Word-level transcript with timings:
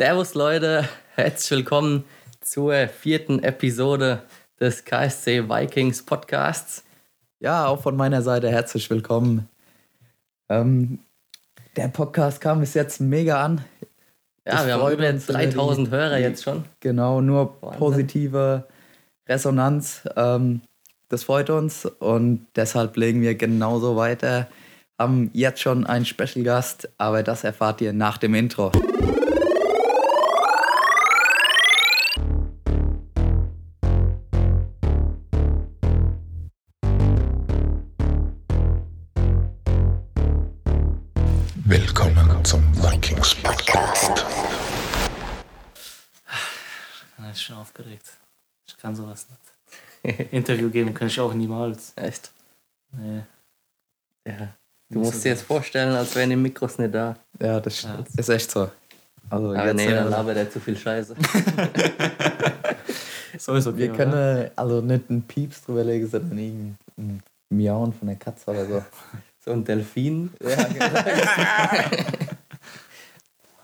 Servus 0.00 0.32
Leute, 0.32 0.88
herzlich 1.14 1.50
willkommen 1.58 2.04
zur 2.40 2.88
vierten 2.88 3.42
Episode 3.42 4.22
des 4.58 4.86
KSC 4.86 5.46
Vikings 5.46 6.02
Podcasts. 6.06 6.84
Ja, 7.38 7.66
auch 7.66 7.82
von 7.82 7.98
meiner 7.98 8.22
Seite 8.22 8.48
herzlich 8.50 8.88
willkommen. 8.88 9.46
Ähm, 10.48 11.00
der 11.76 11.88
Podcast 11.88 12.40
kam 12.40 12.60
bis 12.60 12.72
jetzt 12.72 13.02
mega 13.02 13.44
an. 13.44 13.62
Ja, 14.46 14.54
Das 14.56 14.66
wir 14.68 14.72
haben 14.80 14.90
über 14.90 15.06
uns, 15.10 15.26
3000 15.26 15.88
die- 15.88 15.90
Hörer 15.90 16.16
jetzt 16.16 16.44
schon. 16.44 16.64
Genau, 16.80 17.20
nur 17.20 17.58
Wahnsinn. 17.60 17.78
positive 17.78 18.64
Resonanz. 19.28 20.08
Ähm, 20.16 20.62
das 21.10 21.24
freut 21.24 21.50
uns 21.50 21.84
und 21.84 22.46
deshalb 22.56 22.96
legen 22.96 23.20
wir 23.20 23.34
genauso 23.34 23.96
weiter. 23.96 24.48
Haben 24.98 25.28
jetzt 25.34 25.60
schon 25.60 25.84
einen 25.86 26.06
Special 26.06 26.42
Gast, 26.42 26.88
aber 26.96 27.22
das 27.22 27.44
erfahrt 27.44 27.82
ihr 27.82 27.92
nach 27.92 28.16
dem 28.16 28.34
Intro. 28.34 28.72
Interview 50.30 50.70
geben 50.70 50.94
kann 50.94 51.08
ich 51.08 51.20
auch 51.20 51.32
niemals. 51.34 51.92
Echt? 51.96 52.30
Nee. 52.92 53.22
Ja. 54.26 54.54
Du 54.88 54.98
musst 55.00 55.24
dir 55.24 55.30
jetzt 55.30 55.42
vorstellen, 55.42 55.94
als 55.94 56.14
wären 56.16 56.30
die 56.30 56.36
Mikros 56.36 56.78
nicht 56.78 56.94
da. 56.94 57.16
Ja, 57.40 57.60
das 57.60 57.82
Ja. 57.82 57.98
ist 58.16 58.28
echt 58.28 58.50
so. 58.50 58.70
Also 59.28 59.50
Aber 59.50 59.66
jetzt, 59.66 59.76
nee, 59.76 59.86
äh, 59.86 59.94
dann 59.94 60.10
labert 60.10 60.36
er 60.36 60.50
zu 60.50 60.58
viel 60.60 60.76
Scheiße. 60.76 61.14
So 63.38 63.54
ist 63.54 63.66
okay. 63.66 63.78
wir 63.78 63.88
oder? 63.90 63.96
können 63.96 64.42
äh, 64.44 64.50
also 64.56 64.80
nicht 64.82 65.08
einen 65.08 65.22
Pieps 65.22 65.62
drüber 65.64 65.84
legen, 65.84 66.06
sondern 66.08 66.36
irgendein 66.36 67.22
Miauen 67.48 67.92
von 67.92 68.08
der 68.08 68.16
Katze 68.16 68.50
oder 68.50 68.66
so. 68.66 68.84
So 69.42 69.52
ein 69.52 69.64
Delfin. 69.64 70.30
ja, 70.42 70.64
genau. 70.64 72.10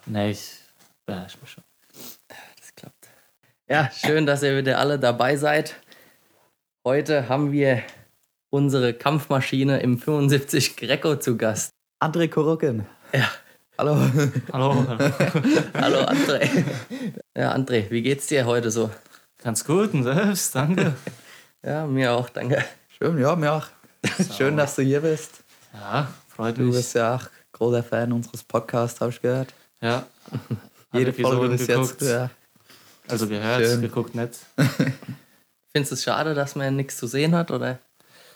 Nee, 0.06 0.30
ich 0.30 0.52
beherrsche 1.04 1.36
mich 1.42 1.50
schon. 1.50 1.64
Das 1.92 2.74
klappt. 2.74 3.08
Ja, 3.68 3.90
schön, 3.90 4.24
dass 4.24 4.42
ihr 4.42 4.56
wieder 4.56 4.78
alle 4.78 4.98
dabei 4.98 5.36
seid. 5.36 5.74
Heute 6.86 7.28
haben 7.28 7.50
wir 7.50 7.82
unsere 8.48 8.94
Kampfmaschine 8.94 9.80
im 9.80 9.98
75 9.98 10.76
Greco 10.76 11.16
zu 11.16 11.36
Gast. 11.36 11.72
André 11.98 12.28
Korokin. 12.28 12.86
Ja. 13.12 13.28
Hallo. 13.76 13.96
Hallo. 14.52 14.86
hallo. 15.74 15.98
André. 16.04 16.48
Ja, 17.36 17.52
André, 17.52 17.90
wie 17.90 18.02
geht's 18.02 18.28
dir 18.28 18.46
heute 18.46 18.70
so? 18.70 18.88
Ganz 19.42 19.64
gut 19.64 19.94
und 19.94 20.04
selbst, 20.04 20.54
danke. 20.54 20.94
Ja, 21.64 21.88
mir 21.88 22.12
auch, 22.12 22.28
danke. 22.28 22.64
Schön, 22.96 23.18
ja, 23.18 23.34
mir 23.34 23.54
auch. 23.54 23.66
Schön, 24.36 24.56
dass 24.56 24.76
du 24.76 24.82
hier 24.82 25.00
bist. 25.00 25.42
Ja, 25.74 26.06
freut 26.28 26.56
Du 26.56 26.62
mich. 26.62 26.76
bist 26.76 26.94
ja 26.94 27.16
auch 27.16 27.24
großer 27.50 27.82
Fan 27.82 28.12
unseres 28.12 28.44
Podcasts, 28.44 29.00
habe 29.00 29.10
ich 29.10 29.20
gehört. 29.20 29.52
ja. 29.80 30.06
Jede 30.92 31.12
Folge 31.12 31.48
bis 31.48 31.66
geguckt. 31.66 32.00
jetzt. 32.00 32.10
Ja. 32.12 32.30
Also 33.08 33.26
gehört, 33.26 33.66
Schön. 33.66 33.80
geguckt 33.80 34.14
nicht. 34.14 34.38
Findest 35.76 35.90
du 35.92 35.94
es 35.96 36.04
schade, 36.04 36.32
dass 36.32 36.54
man 36.56 36.74
nichts 36.74 36.96
zu 36.96 37.06
sehen 37.06 37.34
hat? 37.34 37.50
Oder 37.50 37.78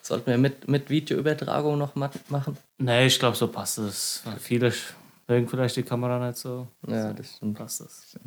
sollten 0.02 0.26
wir 0.26 0.36
mit, 0.36 0.68
mit 0.68 0.90
Videoübertragung 0.90 1.78
noch 1.78 1.94
ma- 1.94 2.10
machen? 2.28 2.58
Nee, 2.76 3.06
ich 3.06 3.18
glaube, 3.18 3.34
so 3.34 3.48
passt 3.48 3.78
es. 3.78 4.22
Viele 4.40 4.74
mögen 5.26 5.48
vielleicht 5.48 5.74
die 5.76 5.82
Kamera 5.82 6.18
nicht 6.26 6.36
so. 6.36 6.68
Ja, 6.86 7.08
so 7.08 7.14
das 7.14 7.36
stimmt. 7.36 7.56
passt 7.56 7.80
es. 7.80 8.18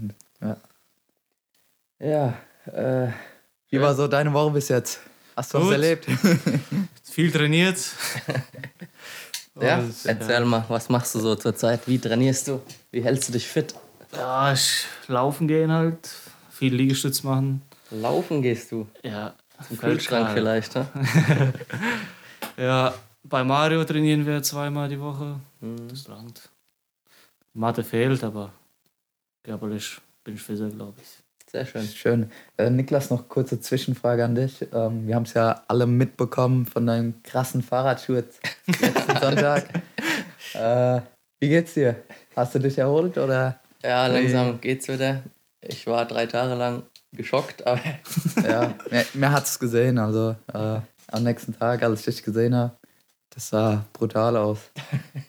Ja, 2.00 2.34
äh, 2.66 3.10
Wie 3.70 3.80
war 3.80 3.94
so 3.94 4.08
deine 4.08 4.34
Woche 4.34 4.50
bis 4.50 4.70
jetzt? 4.70 5.00
Hast 5.36 5.54
du 5.54 5.60
was 5.60 5.66
Gut. 5.66 5.74
erlebt? 5.74 6.08
Viel 7.04 7.32
trainiert. 7.32 7.78
ja, 9.62 9.78
Und, 9.78 9.94
erzähl 10.06 10.44
mal, 10.46 10.66
was 10.70 10.90
machst 10.90 11.14
du 11.14 11.20
so 11.20 11.36
zur 11.36 11.56
Zeit? 11.56 11.82
Wie 11.88 12.00
trainierst 12.00 12.48
du? 12.48 12.62
Wie 12.90 13.04
hältst 13.04 13.30
du 13.30 13.34
dich 13.34 13.48
fit? 13.48 13.76
Ja, 14.14 14.52
ich 14.54 14.86
laufen 15.08 15.48
gehen 15.48 15.72
halt. 15.72 16.10
Viel 16.50 16.74
Liegestütz 16.74 17.22
machen. 17.22 17.62
Laufen 17.94 18.42
gehst 18.42 18.72
du? 18.72 18.88
Ja. 19.04 19.34
Im 19.70 19.78
Kühlschrank 19.78 20.32
Feldkral. 20.32 20.62
vielleicht, 20.62 20.76
ne? 20.76 21.54
Ja, 22.58 22.94
bei 23.24 23.44
Mario 23.44 23.84
trainieren 23.84 24.26
wir 24.26 24.44
zweimal 24.44 24.90
die 24.90 25.00
Woche. 25.00 25.40
Mhm. 25.62 25.88
Das 25.90 26.08
langt. 26.08 26.50
Mathe 27.54 27.84
fehlt, 27.84 28.24
aber 28.24 28.52
körperlich 29.44 30.00
bin 30.24 30.36
ich 30.36 30.42
fitter, 30.42 30.70
glaube 30.70 30.94
ich. 31.02 31.24
Sehr 31.52 31.66
schön. 31.66 31.84
Schön. 31.84 32.32
Äh, 32.58 32.70
Niklas, 32.72 33.12
noch 33.12 33.30
kurze 33.30 33.60
Zwischenfrage 33.60 34.26
an 34.26 34.34
dich. 34.36 34.66
Ähm, 34.74 35.08
wir 35.08 35.16
haben 35.16 35.24
es 35.24 35.36
ja 35.36 35.64
alle 35.68 35.86
mitbekommen 35.86 36.66
von 36.66 36.88
deinem 36.88 37.22
krassen 37.22 37.62
Fahrradsturz 37.62 38.40
letzten 38.68 39.18
Sonntag. 39.20 39.70
Äh, 40.56 41.02
wie 41.40 41.50
geht's 41.50 41.74
dir? 41.74 41.96
Hast 42.36 42.54
du 42.54 42.60
dich 42.60 42.78
erholt 42.78 43.18
oder? 43.18 43.60
Ja, 43.82 44.06
langsam 44.06 44.62
geht's 44.62 44.88
wieder. 44.88 45.24
Ich 45.62 45.88
war 45.88 46.06
drei 46.06 46.28
Tage 46.28 46.54
lang 46.54 46.84
geschockt, 47.16 47.66
aber 47.66 47.82
Ja, 48.44 48.74
mir, 48.90 49.06
mir 49.14 49.32
hat 49.32 49.46
es 49.46 49.60
gesehen. 49.60 49.98
Also 49.98 50.36
äh, 50.54 50.80
am 51.08 51.24
nächsten 51.24 51.58
Tag, 51.58 51.84
als 51.84 52.00
ich 52.02 52.16
dich 52.16 52.24
gesehen 52.24 52.56
habe, 52.56 52.76
das 53.30 53.50
sah 53.50 53.86
brutal 53.94 54.38
aus. 54.38 54.60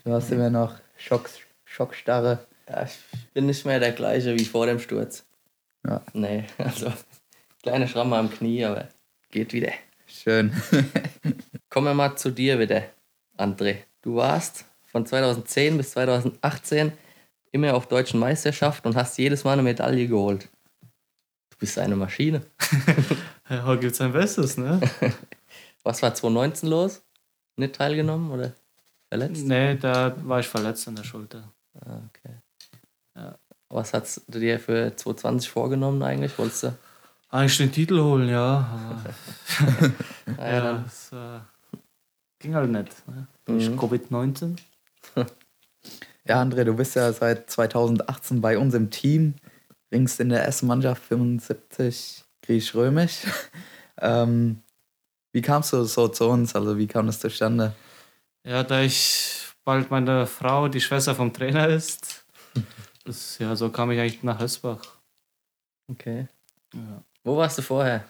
Du 0.04 0.12
hast 0.12 0.30
immer 0.30 0.50
noch 0.50 0.74
Schock, 0.96 1.30
Schockstarre. 1.64 2.46
ja, 2.68 2.84
ich 2.84 2.98
bin 3.32 3.46
nicht 3.46 3.64
mehr 3.64 3.80
der 3.80 3.92
gleiche 3.92 4.38
wie 4.38 4.44
vor 4.44 4.66
dem 4.66 4.78
Sturz. 4.78 5.24
Ja. 5.86 6.02
Nee, 6.12 6.44
also 6.58 6.92
kleine 7.62 7.88
Schramme 7.88 8.16
am 8.16 8.30
Knie, 8.30 8.64
aber 8.64 8.88
geht 9.30 9.52
wieder. 9.52 9.72
Schön. 10.06 10.52
Kommen 11.70 11.86
wir 11.86 11.94
mal 11.94 12.16
zu 12.16 12.30
dir 12.30 12.58
wieder, 12.58 12.84
André. 13.36 13.78
Du 14.02 14.16
warst 14.16 14.64
von 14.86 15.06
2010 15.06 15.76
bis 15.76 15.92
2018 15.92 16.92
immer 17.52 17.74
auf 17.74 17.86
deutschen 17.88 18.20
Meisterschaft 18.20 18.86
und 18.86 18.96
hast 18.96 19.18
jedes 19.18 19.44
Mal 19.44 19.54
eine 19.54 19.62
Medaille 19.62 20.06
geholt. 20.06 20.48
Bist 21.64 21.78
eine 21.78 21.96
Maschine. 21.96 22.42
Ja, 23.48 23.64
heute 23.64 23.80
gibt 23.82 23.94
sein 23.96 24.12
Bestes, 24.12 24.56
ne? 24.58 24.80
Was 25.82 26.02
war 26.02 26.14
2019 26.14 26.68
los? 26.68 27.02
Nicht 27.56 27.74
teilgenommen 27.74 28.30
oder 28.30 28.52
verletzt? 29.08 29.44
nee, 29.44 29.76
da 29.76 30.14
war 30.26 30.40
ich 30.40 30.46
verletzt 30.48 30.86
an 30.88 30.96
der 30.96 31.04
Schulter. 31.04 31.52
Ah, 31.74 32.00
okay. 32.08 32.34
Ja. 33.16 33.38
Was 33.70 33.92
hast 33.94 34.22
du 34.28 34.38
dir 34.40 34.58
für 34.60 34.94
2020 34.96 35.50
vorgenommen 35.50 36.02
eigentlich? 36.02 36.38
Wolltest 36.38 36.64
du? 36.64 36.74
Eigentlich 37.30 37.56
den 37.58 37.72
Titel 37.72 37.98
holen, 38.00 38.28
ja. 38.28 39.02
Ah, 40.38 40.48
ja, 40.50 40.60
dann- 40.62 40.84
das 40.84 41.12
äh, 41.12 41.40
ging 42.40 42.54
halt 42.54 42.70
nicht. 42.70 43.08
Ne? 43.08 43.26
Mhm. 43.46 43.58
Ich 43.58 43.68
Covid-19. 43.68 44.56
Ja, 46.26 46.42
André, 46.42 46.64
du 46.64 46.74
bist 46.74 46.94
ja 46.96 47.10
seit 47.12 47.50
2018 47.50 48.40
bei 48.40 48.56
uns 48.58 48.72
im 48.74 48.90
Team. 48.90 49.34
Ringst 49.94 50.18
in 50.18 50.28
der 50.28 50.44
ersten 50.44 50.66
Mannschaft 50.66 51.04
75 51.04 52.24
griechisch-römisch. 52.42 53.22
ähm, 54.00 54.60
wie 55.32 55.40
kamst 55.40 55.72
du 55.72 55.84
so 55.84 56.08
zu 56.08 56.28
uns? 56.28 56.56
Also 56.56 56.76
wie 56.76 56.88
kam 56.88 57.06
das 57.06 57.20
zustande? 57.20 57.72
Ja, 58.44 58.64
da 58.64 58.82
ich 58.82 59.46
bald 59.64 59.92
meine 59.92 60.26
Frau, 60.26 60.66
die 60.66 60.80
Schwester 60.80 61.14
vom 61.14 61.32
Trainer 61.32 61.68
ist. 61.68 62.26
Das, 63.06 63.38
ja, 63.38 63.54
so 63.54 63.68
kam 63.68 63.90
ich 63.90 64.00
eigentlich 64.00 64.22
nach 64.22 64.40
Hösbach. 64.40 64.80
Okay. 65.92 66.26
Ja. 66.72 67.02
Wo 67.22 67.36
warst 67.36 67.58
du 67.58 67.62
vorher? 67.62 68.02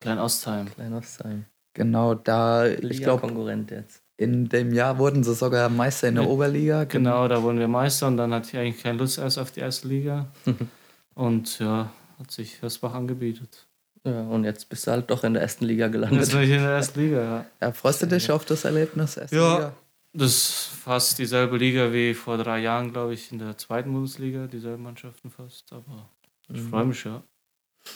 Klein 0.00 0.18
Ostheim. 0.18 0.66
Klein 0.74 0.92
Ostheim. 0.92 1.44
Genau, 1.72 2.14
da, 2.14 2.66
ich 2.66 2.80
glaube, 2.80 2.88
Liga-Konkurrent 2.88 3.70
jetzt. 3.70 4.02
in 4.16 4.48
dem 4.48 4.72
Jahr 4.72 4.98
wurden 4.98 5.22
sie 5.22 5.36
sogar 5.36 5.68
Meister 5.68 6.08
in 6.08 6.16
der 6.16 6.28
Oberliga. 6.28 6.82
Genau, 6.82 7.28
da 7.28 7.44
wurden 7.44 7.60
wir 7.60 7.68
Meister 7.68 8.08
und 8.08 8.16
dann 8.16 8.34
hatte 8.34 8.48
ich 8.48 8.56
eigentlich 8.56 8.82
keine 8.82 8.98
Lust 8.98 9.18
erst 9.18 9.38
auf 9.38 9.52
die 9.52 9.60
erste 9.60 9.86
Liga. 9.86 10.26
und 11.14 11.58
ja, 11.58 11.92
hat 12.18 12.30
sich 12.30 12.60
Hösbach 12.62 12.94
angebietet. 12.94 13.66
Ja, 14.04 14.22
und 14.22 14.44
jetzt 14.44 14.68
bist 14.68 14.86
du 14.86 14.90
halt 14.90 15.10
doch 15.10 15.22
in 15.24 15.34
der 15.34 15.42
ersten 15.42 15.64
Liga 15.64 15.86
Und 15.86 15.92
jetzt 15.92 16.00
gelandet. 16.10 16.30
bin 16.32 16.42
ich 16.42 16.50
in 16.50 16.56
der 16.62 16.70
ersten 16.72 17.00
Liga, 17.00 17.22
ja. 17.22 17.46
Ja, 17.60 17.72
freust 17.72 18.02
du 18.02 18.06
dich 18.06 18.30
auf 18.30 18.44
das 18.44 18.64
Erlebnis? 18.64 19.16
Erste 19.16 19.36
Ja. 19.36 19.54
Liga? 19.54 19.74
Das 20.14 20.30
ist 20.30 20.52
fast 20.82 21.18
dieselbe 21.18 21.56
Liga 21.56 21.90
wie 21.92 22.12
vor 22.12 22.36
drei 22.36 22.58
Jahren, 22.58 22.92
glaube 22.92 23.14
ich, 23.14 23.32
in 23.32 23.38
der 23.38 23.56
zweiten 23.56 23.92
Bundesliga, 23.92 24.46
dieselben 24.46 24.82
Mannschaften 24.82 25.30
fast. 25.30 25.72
Aber 25.72 26.10
ich 26.48 26.60
Mhm. 26.60 26.68
freue 26.68 26.84
mich, 26.86 27.04
ja. 27.04 27.22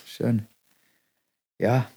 Schön. 0.07 0.47
Ja, 1.59 1.89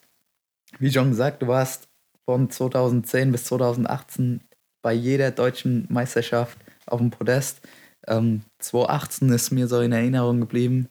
wie 0.80 0.92
schon 0.92 1.10
gesagt, 1.10 1.42
du 1.42 1.48
warst 1.48 1.88
von 2.25 2.50
2010 2.50 3.31
bis 3.31 3.45
2018 3.45 4.42
bei 4.81 4.94
jeder 4.94 5.31
deutschen 5.31 5.88
Meisterschaft 5.89 6.57
auf 6.86 7.00
dem 7.00 7.12
Podest. 7.12 7.62
Ähm, 8.07 8.42
2018 8.60 9.30
ist 9.30 9.51
mir 9.51 9.68
so 9.68 9.80
in 9.81 9.92
Erinnerung 9.92 10.39
geblieben. 10.42 10.89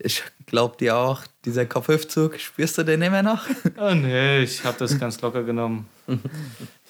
Ich 0.00 0.22
glaube 0.46 0.76
dir 0.76 0.96
auch, 0.96 1.22
dieser 1.44 1.66
Kopfhüftzug, 1.66 2.38
spürst 2.38 2.78
du 2.78 2.84
den 2.84 3.02
immer 3.02 3.22
noch? 3.22 3.46
Ah, 3.76 3.94
nee, 3.94 4.40
ich 4.42 4.64
habe 4.64 4.78
das 4.78 4.98
ganz 4.98 5.20
locker 5.20 5.42
genommen. 5.42 5.88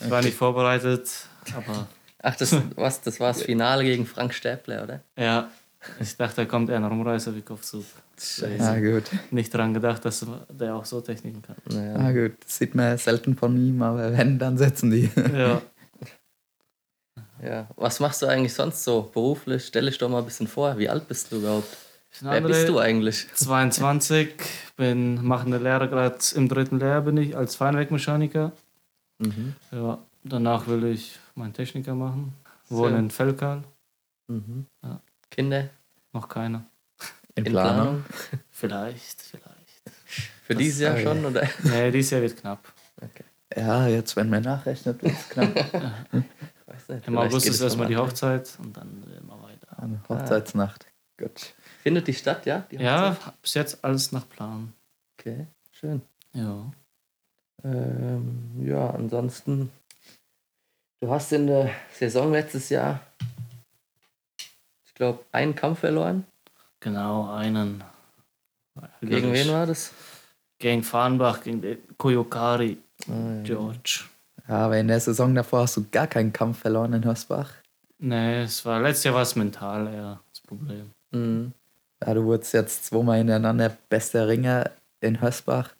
Ich 0.00 0.10
war 0.10 0.22
nicht 0.22 0.36
vorbereitet, 0.36 1.08
aber 1.56 1.86
Ach, 2.22 2.36
das, 2.36 2.54
was, 2.76 3.00
das 3.00 3.18
war 3.20 3.28
das 3.28 3.42
Finale 3.42 3.84
gegen 3.84 4.04
Frank 4.06 4.34
Stäbler, 4.34 4.82
oder? 4.84 5.00
ja, 5.16 5.50
Ich 6.00 6.16
dachte, 6.16 6.36
da 6.36 6.44
kommt 6.44 6.68
eher 6.68 6.76
ein 6.76 6.84
Rumreißer 6.84 7.34
wie 7.34 7.42
Kopfzug. 7.42 7.84
Ja, 8.58 8.78
gut. 8.80 9.04
Nicht 9.30 9.54
daran 9.54 9.72
gedacht, 9.72 10.04
dass 10.04 10.26
der 10.50 10.74
auch 10.74 10.84
so 10.84 11.00
Techniken 11.00 11.40
kann. 11.40 11.56
Ja, 11.70 12.10
gut. 12.10 12.32
Das 12.44 12.58
sieht 12.58 12.74
man 12.74 12.98
selten 12.98 13.36
von 13.36 13.56
ihm, 13.56 13.80
aber 13.80 14.12
wenn, 14.18 14.38
dann 14.38 14.58
setzen 14.58 14.90
die. 14.90 15.08
Ja. 15.34 15.62
Ja. 17.40 17.68
Was 17.76 18.00
machst 18.00 18.20
du 18.20 18.26
eigentlich 18.26 18.52
sonst 18.52 18.82
so 18.82 19.02
beruflich? 19.14 19.64
Stell 19.66 19.86
dich 19.86 19.96
doch 19.98 20.08
mal 20.08 20.18
ein 20.18 20.24
bisschen 20.24 20.48
vor. 20.48 20.76
Wie 20.76 20.88
alt 20.88 21.06
bist 21.06 21.30
du 21.30 21.36
überhaupt? 21.36 21.68
Wer 22.20 22.40
bist 22.40 22.68
du 22.68 22.78
eigentlich? 22.78 23.26
22, 23.34 24.34
bin, 24.76 25.24
mache 25.24 25.46
eine 25.46 25.58
Lehre 25.58 25.88
gerade 25.88 26.16
im 26.34 26.48
dritten 26.48 26.78
Lehrjahr 26.78 27.02
bin 27.02 27.16
ich 27.16 27.36
als 27.36 27.56
Feinwerkmechaniker. 27.56 28.52
Mhm. 29.18 29.54
Ja, 29.72 29.98
danach 30.24 30.66
will 30.66 30.84
ich 30.86 31.18
meinen 31.34 31.52
Techniker 31.52 31.94
machen. 31.94 32.34
Wohne 32.68 32.90
Schön. 32.96 32.98
in 33.04 33.10
Fellkal. 33.10 33.62
Mhm. 34.28 34.66
Ja. 34.82 35.00
Kinder 35.30 35.68
Noch 36.12 36.28
keiner. 36.28 36.64
In 37.34 37.44
in 37.44 37.52
Planung. 37.52 37.76
Planung? 37.76 38.04
Vielleicht, 38.50 39.20
vielleicht. 39.22 39.46
Für 40.44 40.54
Das 40.54 40.58
dieses 40.58 40.80
Jahr 40.80 40.96
ich. 40.96 41.04
schon, 41.04 41.24
oder? 41.24 41.46
Nee, 41.62 41.90
dieses 41.90 42.10
Jahr 42.10 42.22
wird 42.22 42.36
knapp. 42.36 42.72
Ja, 43.56 43.86
jetzt, 43.86 44.16
wenn 44.16 44.28
man 44.28 44.42
nachrechnet, 44.42 45.02
wird 45.02 45.14
es 45.14 45.28
knapp. 45.28 45.54
Im 47.06 47.18
August 47.18 47.46
ist 47.46 47.56
es 47.56 47.60
erstmal 47.60 47.86
die. 47.88 47.96
Hochzeit 47.96 48.50
und 48.62 48.76
dann 48.76 49.02
immer 49.20 49.42
weiter. 49.42 49.82
Eine 49.82 50.00
Hochzeitsnacht. 50.08 50.86
Gut. 51.18 51.54
Findet 51.88 52.06
die 52.06 52.12
statt, 52.12 52.44
ja? 52.44 52.66
Die 52.70 52.76
Ja, 52.76 53.12
Hochzeit? 53.16 53.32
bis 53.40 53.54
jetzt 53.54 53.82
alles 53.82 54.12
nach 54.12 54.28
Plan. 54.28 54.74
Okay, 55.18 55.46
schön. 55.72 56.02
Ja. 56.34 56.70
Ähm, 57.64 58.50
ja, 58.62 58.90
ansonsten, 58.90 59.70
du 61.00 61.10
hast 61.10 61.32
in 61.32 61.46
der 61.46 61.70
Saison 61.94 62.30
letztes 62.30 62.68
Jahr, 62.68 63.00
ich 64.84 64.92
glaube, 64.92 65.24
einen 65.32 65.54
Kampf 65.54 65.78
verloren. 65.78 66.26
Genau, 66.80 67.32
einen. 67.34 67.82
Gegen 69.00 69.32
wen 69.32 69.48
war 69.48 69.64
das? 69.64 69.90
Gegen 70.58 70.82
Farnbach, 70.82 71.42
gegen 71.42 71.62
den 71.62 71.78
Koyokari, 71.96 72.76
Ah, 73.08 73.12
ja. 73.36 73.42
George. 73.44 74.04
Ja, 74.46 74.66
aber 74.66 74.76
in 74.76 74.88
der 74.88 75.00
Saison 75.00 75.34
davor 75.34 75.60
hast 75.62 75.78
du 75.78 75.86
gar 75.90 76.06
keinen 76.06 76.34
Kampf 76.34 76.58
verloren 76.58 76.92
in 76.92 77.02
Hörsbach. 77.04 77.50
Nee, 77.98 78.42
es 78.42 78.62
war, 78.66 78.78
letztes 78.78 79.04
Jahr 79.04 79.14
war 79.14 79.22
es 79.22 79.36
mental 79.36 79.86
eher 79.86 80.20
das 80.28 80.40
Problem. 80.42 80.90
Mhm. 81.12 81.54
Ja, 82.08 82.14
du 82.14 82.24
wurdest 82.24 82.54
jetzt 82.54 82.86
zweimal 82.86 83.18
hintereinander 83.18 83.76
bester 83.90 84.28
Ringer 84.28 84.70
in 85.02 85.20
Hörsbach. 85.20 85.74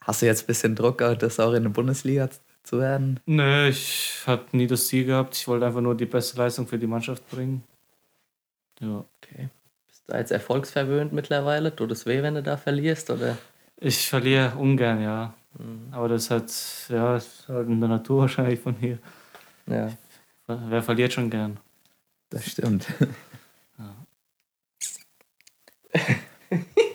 Hast 0.00 0.22
du 0.22 0.26
jetzt 0.26 0.44
ein 0.44 0.46
bisschen 0.46 0.74
Druck, 0.74 0.96
das 1.18 1.38
auch 1.38 1.52
in 1.52 1.64
der 1.64 1.70
Bundesliga 1.70 2.30
zu 2.62 2.78
werden? 2.78 3.20
Nee, 3.26 3.68
ich 3.68 4.22
habe 4.26 4.46
nie 4.52 4.66
das 4.66 4.86
Ziel 4.86 5.04
gehabt. 5.04 5.36
Ich 5.36 5.46
wollte 5.46 5.66
einfach 5.66 5.82
nur 5.82 5.94
die 5.94 6.06
beste 6.06 6.38
Leistung 6.38 6.66
für 6.66 6.78
die 6.78 6.86
Mannschaft 6.86 7.28
bringen. 7.30 7.62
Ja. 8.80 9.04
Okay. 9.20 9.50
Bist 9.88 10.04
du 10.06 10.16
jetzt 10.16 10.32
erfolgsverwöhnt 10.32 11.12
mittlerweile? 11.12 11.76
Tut 11.76 11.92
es 11.92 12.06
weh, 12.06 12.22
wenn 12.22 12.36
du 12.36 12.42
da 12.42 12.56
verlierst? 12.56 13.10
Oder? 13.10 13.36
Ich 13.76 14.08
verliere 14.08 14.56
ungern, 14.56 15.02
ja. 15.02 15.34
Aber 15.90 16.08
das 16.08 16.30
hat, 16.30 16.50
ja, 16.88 17.16
ist 17.16 17.46
halt 17.46 17.68
in 17.68 17.78
der 17.78 17.90
Natur 17.90 18.22
wahrscheinlich 18.22 18.60
von 18.60 18.76
hier. 18.76 18.98
Ja. 19.66 19.92
Wer 20.46 20.82
verliert 20.82 21.12
schon 21.12 21.28
gern? 21.28 21.60
Das 22.30 22.46
stimmt. 22.46 22.86
Ja. 23.78 23.94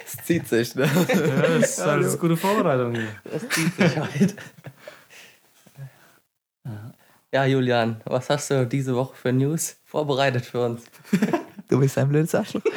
Es 0.04 0.17
zieht 0.28 0.48
sich, 0.48 0.76
ne? 0.76 0.84
Ja, 0.86 1.42
das 1.42 1.72
ist 1.72 1.80
halt 1.86 2.06
eine 2.06 2.18
gute 2.18 2.38
Vorbereitung 2.38 2.94
hier. 2.94 3.08
Das 3.24 3.48
zieht 3.50 3.76
sich 3.76 3.98
halt. 4.00 4.36
Ja, 7.34 7.46
Julian, 7.46 8.02
was 8.06 8.30
hast 8.30 8.52
du 8.52 8.66
diese 8.68 8.96
Woche 8.96 9.16
für 9.16 9.32
News 9.32 9.78
vorbereitet 9.86 10.46
für 10.46 10.66
uns? 10.66 10.84
Du 11.70 11.80
bist 11.80 11.98
ein 11.98 12.10
blödes 12.10 12.36
Arschloch. 12.36 12.62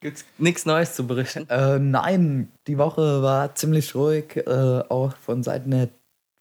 Gibt's 0.00 0.24
nichts 0.36 0.66
Neues 0.66 0.94
zu 0.94 1.06
berichten? 1.06 1.48
Äh, 1.48 1.78
nein, 1.78 2.50
die 2.66 2.76
Woche 2.76 3.22
war 3.22 3.54
ziemlich 3.54 3.94
ruhig, 3.94 4.36
äh, 4.36 4.82
auch 4.88 5.16
von 5.16 5.42
Seiten 5.42 5.70
der, 5.70 5.88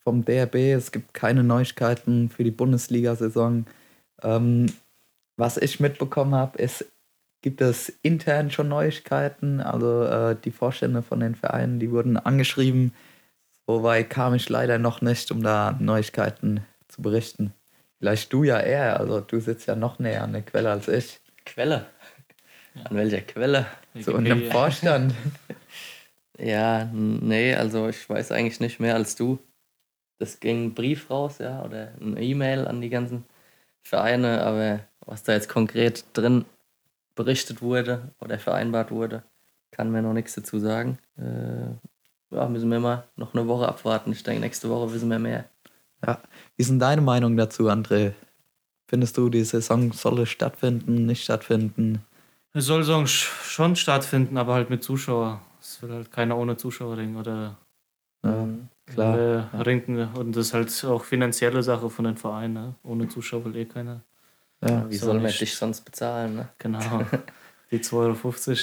vom 0.03 0.25
DRB. 0.25 0.55
Es 0.55 0.91
gibt 0.91 1.13
keine 1.13 1.43
Neuigkeiten 1.43 2.29
für 2.29 2.43
die 2.43 2.51
Bundesliga-Saison. 2.51 3.65
Ähm, 4.21 4.65
was 5.37 5.57
ich 5.57 5.79
mitbekommen 5.79 6.35
habe, 6.35 6.57
ist, 6.59 6.85
gibt 7.43 7.61
es 7.61 7.89
intern 8.01 8.49
schon 8.49 8.69
Neuigkeiten. 8.69 9.61
Also 9.61 10.03
äh, 10.05 10.35
die 10.43 10.51
Vorstände 10.51 11.03
von 11.03 11.19
den 11.19 11.35
Vereinen, 11.35 11.79
die 11.79 11.91
wurden 11.91 12.17
angeschrieben. 12.17 12.93
Soweit 13.67 14.09
kam 14.09 14.33
ich 14.33 14.49
leider 14.49 14.79
noch 14.79 15.01
nicht, 15.01 15.29
um 15.29 15.43
da 15.43 15.77
Neuigkeiten 15.79 16.65
zu 16.87 17.03
berichten. 17.03 17.53
Vielleicht 17.99 18.33
du 18.33 18.43
ja 18.43 18.59
eher, 18.59 18.99
also 18.99 19.21
du 19.21 19.39
sitzt 19.39 19.67
ja 19.67 19.75
noch 19.75 19.99
näher 19.99 20.23
an 20.23 20.33
der 20.33 20.41
Quelle 20.41 20.71
als 20.71 20.87
ich. 20.87 21.19
Quelle. 21.45 21.85
An 22.83 22.97
welcher 22.97 23.21
Quelle? 23.21 23.67
So 23.99 24.17
in 24.17 24.25
dem 24.25 24.39
Wikipedia. 24.39 24.51
Vorstand. 24.51 25.13
Ja, 26.39 26.89
nee, 26.91 27.53
also 27.53 27.87
ich 27.89 28.09
weiß 28.09 28.31
eigentlich 28.31 28.59
nicht 28.59 28.79
mehr 28.79 28.95
als 28.95 29.15
du. 29.15 29.37
Das 30.17 30.39
ging 30.39 30.65
ein 30.65 30.73
Brief 30.73 31.11
raus, 31.11 31.37
ja, 31.37 31.63
oder 31.63 31.93
eine 32.01 32.19
E-Mail 32.19 32.67
an 32.67 32.81
die 32.81 32.89
ganzen 32.89 33.25
Vereine, 33.83 34.41
aber 34.43 34.79
was 35.05 35.21
da 35.21 35.33
jetzt 35.33 35.47
konkret 35.47 36.05
drin 36.13 36.45
berichtet 37.15 37.61
wurde 37.61 38.11
oder 38.19 38.39
vereinbart 38.39 38.91
wurde, 38.91 39.23
kann 39.71 39.91
mir 39.91 40.01
noch 40.01 40.13
nichts 40.13 40.35
dazu 40.35 40.59
sagen. 40.59 40.97
Äh, 41.17 42.35
ja, 42.35 42.47
müssen 42.47 42.69
wir 42.71 42.79
mal 42.79 43.03
noch 43.15 43.33
eine 43.33 43.47
Woche 43.47 43.67
abwarten. 43.67 44.11
Ich 44.11 44.23
denke, 44.23 44.41
nächste 44.41 44.69
Woche 44.69 44.91
wissen 44.93 45.09
wir 45.09 45.19
mehr. 45.19 45.45
Ja. 46.05 46.19
Wie 46.57 46.63
denn 46.63 46.79
deine 46.79 47.01
Meinung 47.01 47.37
dazu, 47.37 47.69
André? 47.69 48.13
Findest 48.87 49.17
du, 49.17 49.29
die 49.29 49.43
Saison 49.43 49.91
solle 49.93 50.25
stattfinden, 50.25 51.05
nicht 51.05 51.23
stattfinden? 51.23 52.03
Es 52.53 52.65
soll 52.65 52.83
so 52.83 53.05
schon 53.07 53.75
stattfinden, 53.75 54.37
aber 54.37 54.53
halt 54.53 54.69
mit 54.69 54.83
Zuschauer. 54.83 55.41
Es 55.59 55.81
will 55.81 55.91
halt 55.91 56.11
keiner 56.11 56.37
ohne 56.37 56.57
Zuschauer 56.57 56.97
ringen 56.97 57.15
oder 57.15 57.57
Ja, 58.23 58.47
klar. 58.85 59.17
äh, 59.17 59.57
ringen. 59.61 60.09
Und 60.13 60.35
das 60.35 60.47
ist 60.47 60.53
halt 60.53 60.85
auch 60.85 61.03
finanzielle 61.03 61.63
Sache 61.63 61.89
von 61.89 62.05
den 62.05 62.17
Vereinen. 62.17 62.53
Ne? 62.53 62.75
Ohne 62.83 63.07
Zuschauer 63.07 63.45
will 63.45 63.55
eh 63.55 63.65
keiner. 63.65 64.01
Ja. 64.67 64.89
Wie 64.89 64.95
so 64.95 65.07
soll 65.07 65.19
man 65.19 65.31
dich 65.31 65.55
sonst 65.55 65.81
bezahlen? 65.81 66.35
Ne? 66.35 66.49
Genau. 66.57 66.79
Die 67.71 67.79
2,50 67.79 67.93
Euro, 67.95 68.13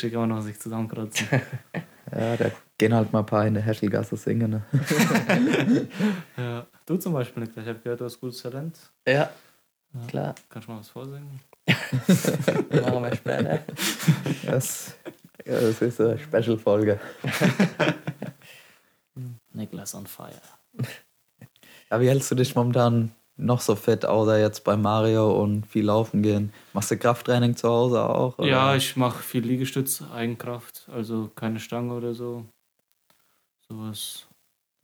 die 0.03 0.11
kann 0.11 0.21
man 0.21 0.29
noch 0.29 0.41
sich 0.41 0.61
zusammenkratzen. 0.61 1.27
ja, 2.13 2.37
da 2.37 2.51
gehen 2.79 2.95
halt 2.95 3.13
mal 3.13 3.21
ein 3.21 3.27
paar 3.27 3.45
in 3.45 3.55
der 3.55 3.63
Häschelgasse 3.65 4.17
singen. 4.17 4.51
Ne? 4.53 4.63
ja. 6.37 6.67
Du 6.87 6.97
zum 6.97 7.15
Beispiel, 7.15 7.43
Niklas, 7.43 7.65
ich 7.65 7.69
habe 7.71 7.81
gehört, 7.81 8.01
du 8.01 8.05
hast 8.05 8.21
gutes 8.21 8.41
Talent. 8.41 8.79
Ja, 9.09 9.31
klar. 10.07 10.37
Kannst 10.49 10.69
du 10.69 10.73
mal 10.73 10.79
was 10.79 10.89
vorsingen? 10.91 11.41
Machen 11.67 13.03
wir 13.03 13.17
später. 13.17 13.59
Das, 14.47 14.95
ja, 15.45 15.61
das 15.61 15.83
ist 15.83 16.01
eine 16.01 16.17
Special-Folge. 16.17 17.01
Niklas 19.53 19.95
on 19.97 20.07
fire. 20.07 20.41
Ja, 21.91 22.01
wie 22.01 22.09
hältst 22.09 22.31
du 22.31 22.37
dich 22.37 22.55
momentan 22.55 23.11
noch 23.41 23.61
so 23.61 23.75
fit, 23.75 24.05
außer 24.05 24.39
jetzt 24.39 24.65
bei 24.65 24.77
Mario 24.77 25.41
und 25.41 25.67
viel 25.67 25.85
laufen 25.87 26.23
gehen? 26.23 26.53
Machst 26.73 26.91
du 26.91 26.97
Krafttraining 26.97 27.57
zu 27.57 27.69
Hause 27.69 28.03
auch? 28.09 28.39
Oder? 28.39 28.49
Ja, 28.49 28.77
ich 28.77 28.97
mache 28.97 29.23
viel 29.23 29.43
Liegestütz, 29.45 30.03
Eigenkraft, 30.15 30.89
also 30.93 31.31
keine 31.35 31.59
Stange 31.61 31.95
oder 31.95 32.15
so. 32.15 32.45
Sowas. 33.69 34.27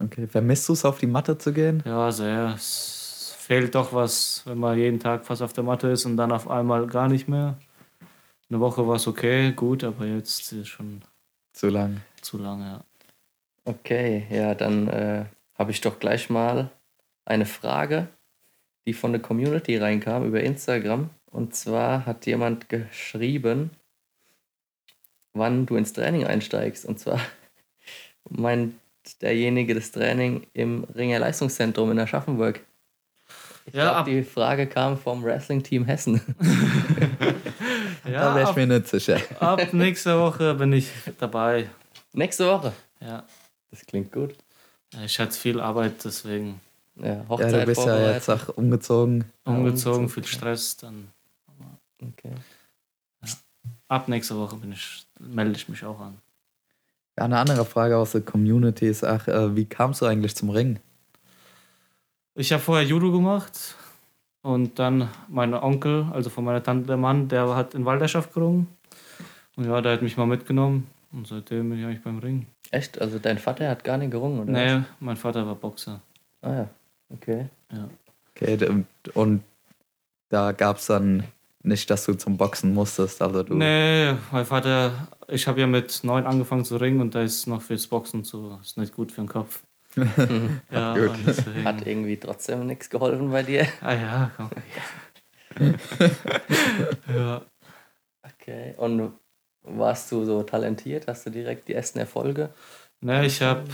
Okay, 0.02 0.26
vermisst 0.26 0.68
du 0.68 0.72
es, 0.74 0.84
auf 0.84 0.98
die 0.98 1.06
Matte 1.06 1.38
zu 1.38 1.52
gehen? 1.52 1.82
Ja, 1.86 2.10
sehr. 2.12 2.52
Es 2.54 3.34
fehlt 3.38 3.74
doch 3.74 3.92
was, 3.92 4.42
wenn 4.44 4.58
man 4.58 4.76
jeden 4.78 5.00
Tag 5.00 5.24
fast 5.24 5.42
auf 5.42 5.52
der 5.52 5.64
Matte 5.64 5.88
ist 5.88 6.04
und 6.04 6.16
dann 6.16 6.32
auf 6.32 6.48
einmal 6.48 6.86
gar 6.86 7.08
nicht 7.08 7.28
mehr. 7.28 7.56
Eine 8.48 8.60
Woche 8.60 8.86
war 8.86 8.96
es 8.96 9.06
okay, 9.06 9.52
gut, 9.52 9.82
aber 9.84 10.06
jetzt 10.06 10.52
ist 10.52 10.68
schon 10.68 11.02
Zu 11.52 11.68
lang. 11.68 12.00
zu 12.20 12.38
lange. 12.38 12.64
Ja. 12.64 12.84
Okay, 13.64 14.26
ja, 14.30 14.54
dann 14.54 14.86
äh, 14.88 15.24
habe 15.58 15.70
ich 15.72 15.80
doch 15.80 15.98
gleich 15.98 16.30
mal 16.30 16.70
eine 17.24 17.46
Frage, 17.46 18.08
die 18.86 18.92
von 18.94 19.12
der 19.12 19.20
Community 19.20 19.76
reinkam 19.76 20.24
über 20.26 20.40
Instagram. 20.42 21.10
Und 21.30 21.54
zwar 21.54 22.06
hat 22.06 22.24
jemand 22.26 22.68
geschrieben, 22.68 23.70
wann 25.34 25.66
du 25.66 25.76
ins 25.76 25.92
Training 25.92 26.24
einsteigst. 26.26 26.84
Und 26.86 26.98
zwar 26.98 27.20
meint 28.28 28.74
derjenige 29.20 29.74
das 29.74 29.92
Training 29.92 30.46
im 30.52 30.84
Ringer 30.84 31.18
Leistungszentrum 31.20 31.90
in 31.92 31.98
Aschaffenburg. 32.00 32.60
Ich 33.66 33.74
Ja, 33.74 33.82
glaube, 33.84 33.96
ab- 33.98 34.04
die 34.06 34.22
Frage 34.22 34.66
kam 34.66 34.96
vom 34.98 35.22
Wrestling-Team 35.24 35.84
Hessen. 35.84 36.20
da 38.04 38.10
Ja, 38.10 38.34
wäre 38.34 38.42
ich 38.42 38.48
ab, 38.48 38.56
mir 38.56 38.66
nicht 38.66 38.88
sicher. 38.88 39.20
ab 39.40 39.72
nächster 39.72 40.20
Woche 40.20 40.54
bin 40.54 40.72
ich 40.72 40.90
dabei. 41.18 41.68
Nächste 42.12 42.46
Woche. 42.46 42.72
Ja. 43.00 43.24
Das 43.70 43.84
klingt 43.84 44.12
gut. 44.12 44.34
Ich 45.04 45.18
hatte 45.18 45.32
viel 45.36 45.60
Arbeit, 45.60 46.04
deswegen 46.04 46.60
Ja, 46.96 47.06
Ja, 47.06 47.28
Hochzeit 47.28 47.52
du 47.62 47.66
bist 47.66 47.84
ja 47.86 48.12
jetzt 48.12 48.28
auch 48.30 48.48
umgezogen. 48.56 49.24
umgezogen, 49.44 50.08
viel 50.08 50.22
ja. 50.22 50.28
Stress. 50.28 50.76
Dann 50.76 51.08
Okay. 52.02 52.32
ab 53.88 54.08
nächster 54.08 54.36
Woche 54.36 54.56
bin 54.56 54.72
ich, 54.72 55.06
melde 55.18 55.52
ich 55.56 55.68
mich 55.68 55.84
auch 55.84 55.98
an. 56.00 56.18
Ja, 57.18 57.24
eine 57.24 57.38
andere 57.38 57.64
Frage 57.64 57.96
aus 57.96 58.12
der 58.12 58.20
Community 58.20 58.86
ist, 58.86 59.02
ach, 59.02 59.26
äh, 59.28 59.56
wie 59.56 59.64
kamst 59.64 60.02
du 60.02 60.06
eigentlich 60.06 60.36
zum 60.36 60.50
Ring? 60.50 60.78
Ich 62.34 62.52
habe 62.52 62.62
vorher 62.62 62.86
Judo 62.86 63.10
gemacht 63.10 63.74
Und 64.42 64.78
dann 64.78 65.08
mein 65.28 65.54
Onkel, 65.54 66.06
also 66.12 66.28
von 66.30 66.44
meiner 66.44 66.62
Tante, 66.62 66.86
der 66.86 66.96
Mann, 66.98 67.28
der 67.28 67.56
hat 67.56 67.74
in 67.74 67.84
Walderschaft 67.84 68.32
gerungen. 68.34 68.68
Und 69.56 69.64
ja, 69.64 69.80
der 69.80 69.94
hat 69.94 70.02
mich 70.02 70.16
mal 70.16 70.26
mitgenommen. 70.26 70.86
Und 71.12 71.26
seitdem 71.26 71.70
bin 71.70 71.78
ich 71.80 71.84
eigentlich 71.86 72.02
beim 72.02 72.18
Ringen. 72.18 72.46
Echt? 72.70 73.00
Also 73.00 73.18
dein 73.18 73.38
Vater 73.38 73.68
hat 73.70 73.82
gar 73.82 73.96
nicht 73.96 74.10
gerungen, 74.10 74.40
oder? 74.40 74.52
Nee, 74.52 74.84
mein 75.00 75.16
Vater 75.16 75.46
war 75.46 75.54
Boxer. 75.54 76.00
Ah 76.42 76.52
ja. 76.52 76.68
Okay. 77.12 77.48
Ja. 77.72 77.88
Okay, 78.34 78.66
und, 78.68 78.86
und 79.14 79.42
da 80.28 80.52
gab 80.52 80.78
es 80.78 80.86
dann 80.86 81.24
nicht, 81.62 81.90
dass 81.90 82.04
du 82.04 82.14
zum 82.14 82.36
Boxen 82.36 82.74
musstest. 82.74 83.20
Also 83.22 83.42
du, 83.42 83.54
Nee, 83.54 84.14
mein 84.30 84.46
Vater, 84.46 85.08
ich 85.28 85.46
habe 85.48 85.60
ja 85.60 85.66
mit 85.66 86.00
neun 86.04 86.26
angefangen 86.26 86.64
zu 86.64 86.76
ringen 86.76 87.00
und 87.00 87.14
da 87.14 87.22
ist 87.22 87.46
noch 87.46 87.62
fürs 87.62 87.86
Boxen 87.86 88.24
zu, 88.24 88.58
ist 88.62 88.78
nicht 88.78 88.94
gut 88.94 89.10
für 89.12 89.22
den 89.22 89.28
Kopf. 89.28 89.62
ja, 90.70 90.94
gut. 90.94 91.16
Hat 91.64 91.86
irgendwie 91.86 92.18
trotzdem 92.18 92.66
nichts 92.66 92.90
geholfen 92.90 93.30
bei 93.30 93.42
dir. 93.42 93.66
ah 93.80 93.94
ja, 93.94 94.30
komm. 94.36 94.50
ja. 97.14 97.42
Okay. 98.22 98.74
Und 98.76 99.12
warst 99.62 100.12
du 100.12 100.24
so 100.24 100.42
talentiert? 100.42 101.08
Hast 101.08 101.26
du 101.26 101.30
direkt 101.30 101.68
die 101.68 101.74
ersten 101.74 101.98
Erfolge? 101.98 102.50
Ne, 103.00 103.24
ich 103.26 103.40
habe 103.42 103.64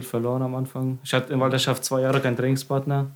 viel 0.00 0.02
verloren 0.02 0.42
am 0.42 0.54
Anfang. 0.54 0.98
Ich 1.04 1.14
hatte 1.14 1.32
in 1.32 1.40
Walderschaft 1.40 1.84
zwei 1.84 2.00
Jahre 2.00 2.20
keinen 2.20 2.36
Trainingspartner 2.36 3.10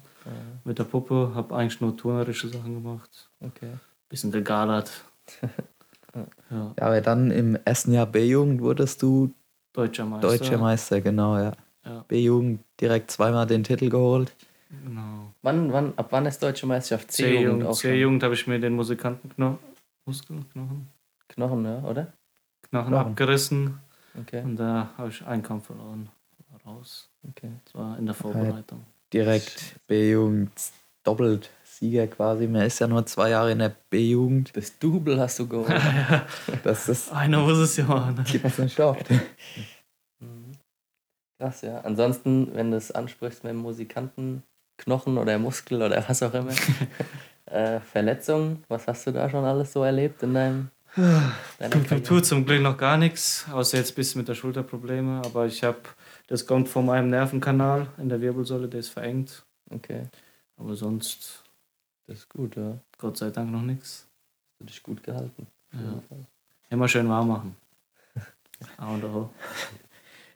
mit 0.65 0.79
der 0.79 0.85
Puppe, 0.85 1.33
habe 1.35 1.57
eigentlich 1.57 1.81
nur 1.81 1.97
turnerische 1.97 2.49
Sachen 2.49 2.75
gemacht. 2.83 3.31
Okay. 3.41 3.71
Bisschen 4.09 4.31
gegalert. 4.31 4.91
ja, 6.15 6.27
Ja, 6.51 6.75
aber 6.87 7.01
dann 7.01 7.31
im 7.31 7.57
ersten 7.65 7.93
Jahr 7.93 8.07
B-Jugend 8.07 8.61
wurdest 8.61 9.03
du 9.03 9.33
deutscher 9.73 10.05
Meister. 10.05 10.29
deutscher 10.29 10.59
Meister, 10.59 11.01
genau, 11.01 11.37
ja. 11.39 11.53
Ja. 11.85 12.05
B-Jugend 12.09 12.61
direkt 12.81 13.11
zweimal 13.11 13.47
den 13.47 13.65
Titel 13.65 13.89
geholt. 13.89 14.35
Genau. 14.85 15.33
Wann, 15.43 15.73
wann, 15.73 15.93
ab 15.97 16.09
wann 16.11 16.27
ist 16.27 16.43
deutsche 16.43 16.67
Meisterschaft? 16.67 17.11
C-Jugend 17.11 17.39
C-Jugend 17.41 17.67
auch? 17.67 17.77
C-Jugend 17.77 18.23
habe 18.23 18.35
ich 18.35 18.47
mir 18.47 18.61
den 18.61 18.75
Musikantenknochen 18.75 19.59
Knochen, 20.07 20.89
Knochen, 21.29 21.65
ja, 21.65 21.79
oder? 21.85 22.13
Knochen 22.69 22.89
Knochen. 22.89 22.95
abgerissen 23.11 23.79
Okay. 24.19 24.43
und 24.43 24.57
da 24.57 24.91
habe 24.99 25.09
ich 25.11 25.25
einen 25.27 25.43
Kampf 25.43 25.67
verloren. 25.67 26.09
Raus. 26.69 27.09
okay. 27.29 27.51
Das 27.65 27.75
war 27.75 27.99
in 27.99 28.07
der 28.07 28.15
Vorbereitung. 28.15 28.85
Direkt 29.13 29.77
B-Jugend 29.87 30.51
doppelt 31.03 31.51
Sieger 31.65 32.07
quasi. 32.09 32.47
Man 32.47 32.63
ist 32.63 32.79
ja 32.81 32.87
nur 32.87 33.07
zwei 33.07 33.31
Jahre 33.31 33.53
in 33.53 33.61
der 33.61 33.73
B-Jugend. 33.91 34.55
Das 34.57 34.79
Double 34.79 35.19
hast 35.21 35.39
du 35.39 35.47
geholt. 35.49 35.69
Das 36.65 36.89
ist, 36.89 37.13
Einer 37.13 37.41
muss 37.41 37.59
es 37.59 37.77
ja 37.77 37.85
machen. 37.85 38.23
gibt's 38.31 38.59
nicht 38.59 38.79
oft. 38.81 39.07
Krass, 41.39 41.63
ja. 41.63 41.81
Ansonsten, 41.83 42.51
wenn 42.55 42.73
du 42.73 42.77
es 42.77 42.91
ansprichst 42.91 43.45
mit 43.45 43.53
dem 43.53 43.59
Musikanten, 43.59 44.43
Knochen 44.77 45.19
oder 45.19 45.39
Muskel 45.39 45.83
oder 45.83 46.05
was 46.09 46.23
auch 46.23 46.35
immer, 46.35 46.53
äh, 47.47 47.81
Verletzungen, 47.81 48.65
was 48.69 48.87
hast 48.89 49.07
du 49.07 49.13
da 49.13 49.31
schon 49.31 49.45
alles 49.45 49.73
so 49.73 49.85
erlebt 49.85 50.23
in 50.25 50.35
deinem 50.35 50.71
Karriere? 51.59 52.03
tut 52.03 52.27
zum 52.27 52.45
Glück 52.45 52.61
noch 52.61 52.77
gar 52.77 52.97
nichts, 52.97 53.47
außer 53.53 53.79
jetzt 53.79 53.93
ein 53.93 53.95
bisschen 53.95 54.21
mit 54.21 54.29
der 54.29 54.35
Schulterprobleme. 54.35 55.23
Aber 55.25 55.47
ich 55.47 55.63
habe, 55.63 55.79
das 56.29 56.47
kommt 56.47 56.69
von 56.69 56.87
meinem 56.87 57.11
Nervenkanal 57.11 57.89
in 57.99 58.09
der 58.09 58.21
Wirbelsäule, 58.21 58.69
der 58.69 58.81
ist 58.81 58.89
verengt. 58.91 59.45
Okay, 59.71 60.05
Aber 60.57 60.75
sonst, 60.77 61.43
das 62.07 62.19
ist 62.21 62.29
gut, 62.29 62.57
ja. 62.57 62.71
Hast 62.93 62.99
Gott 62.99 63.17
sei 63.19 63.31
Dank, 63.31 63.51
noch 63.51 63.63
nichts. 63.63 64.07
du 64.59 64.65
dich 64.67 64.83
gut 64.83 65.03
gehalten. 65.03 65.47
Ja. 65.73 66.03
Immer 66.71 66.89
schön 66.89 67.09
warm 67.09 67.29
machen. 67.29 67.57
A 68.79 68.89
und 68.95 69.05
O. 69.05 69.31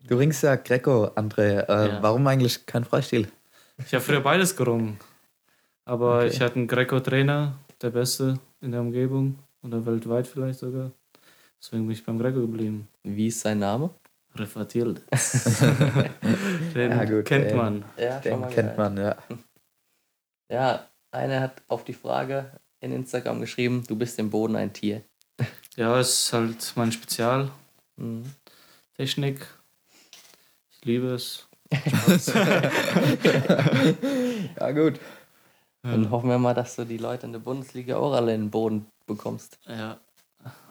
Du 0.07 0.17
ringst 0.17 0.43
ja 0.43 0.57
Greco, 0.57 1.07
André. 1.15 1.61
Äh, 1.69 1.89
Ja. 1.89 2.03
Warum 2.03 2.27
eigentlich 2.27 2.67
kein 2.67 2.85
Freistil? 2.85 3.29
Ich 3.79 3.95
habe 3.95 4.03
früher 4.05 4.21
beides 4.21 4.55
gerungen. 4.57 4.99
Aber 5.85 6.19
Okay. 6.19 6.27
ich 6.29 6.41
hatte 6.41 6.57
einen 6.57 6.69
Greco-Trainer, 6.69 7.55
der 7.81 7.91
Beste 7.91 8.39
in 8.61 8.71
der 8.73 8.81
Umgebung 8.81 9.39
oder 9.63 9.85
weltweit 9.87 10.27
vielleicht 10.27 10.59
sogar. 10.61 10.91
Deswegen 11.61 11.85
bin 11.87 11.93
ich 11.93 12.05
beim 12.05 12.19
Greco 12.19 12.41
geblieben. 12.41 12.87
Wie 13.03 13.29
ist 13.29 13.41
sein 13.41 13.59
Name? 13.61 13.91
Refatil. 14.35 14.95
Den 16.75 16.91
Ja, 16.91 17.05
gut, 17.05 17.25
kennt 17.25 17.47
ey. 17.47 17.55
man. 17.55 17.85
Ja, 17.99 18.19
Den 18.21 18.49
kennt 18.49 18.77
man, 18.79 18.97
ja. 18.97 19.17
Ja, 20.51 20.87
einer 21.11 21.41
hat 21.41 21.63
auf 21.69 21.85
die 21.85 21.93
Frage 21.95 22.51
in 22.81 22.93
Instagram 22.93 23.41
geschrieben, 23.41 23.85
du 23.87 23.97
bist 23.97 24.19
im 24.19 24.31
Boden 24.31 24.57
ein 24.57 24.73
Tier. 24.73 25.03
Ja, 25.77 25.99
ist 26.01 26.33
halt 26.33 26.73
mein 26.77 26.93
Spezial. 26.93 27.51
Mhm. 27.97 28.25
Technik. 28.97 29.47
Ich 30.71 30.85
liebe 30.85 31.09
es. 31.09 31.47
Ja, 34.61 34.71
gut. 34.73 35.01
Dann 35.83 36.11
hoffen 36.11 36.29
wir 36.29 36.39
mal, 36.39 36.55
dass 36.55 36.77
du 36.77 36.85
die 36.85 36.99
Leute 36.99 37.27
in 37.27 37.33
der 37.33 37.41
Bundesliga 37.41 37.97
auch 37.97 38.13
alle 38.13 38.35
in 38.35 38.43
den 38.43 38.51
Boden 38.51 38.87
bekommst. 39.07 39.59
Ja, 39.67 39.99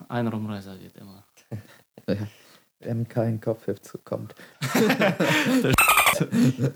ein 0.08 0.27
Rumreißer 0.27 0.77
geht 0.77 0.96
immer. 0.98 1.24
Wenn 2.84 3.08
kein 3.08 3.40
Kopfhüpf 3.40 3.98
kommt. 4.04 4.36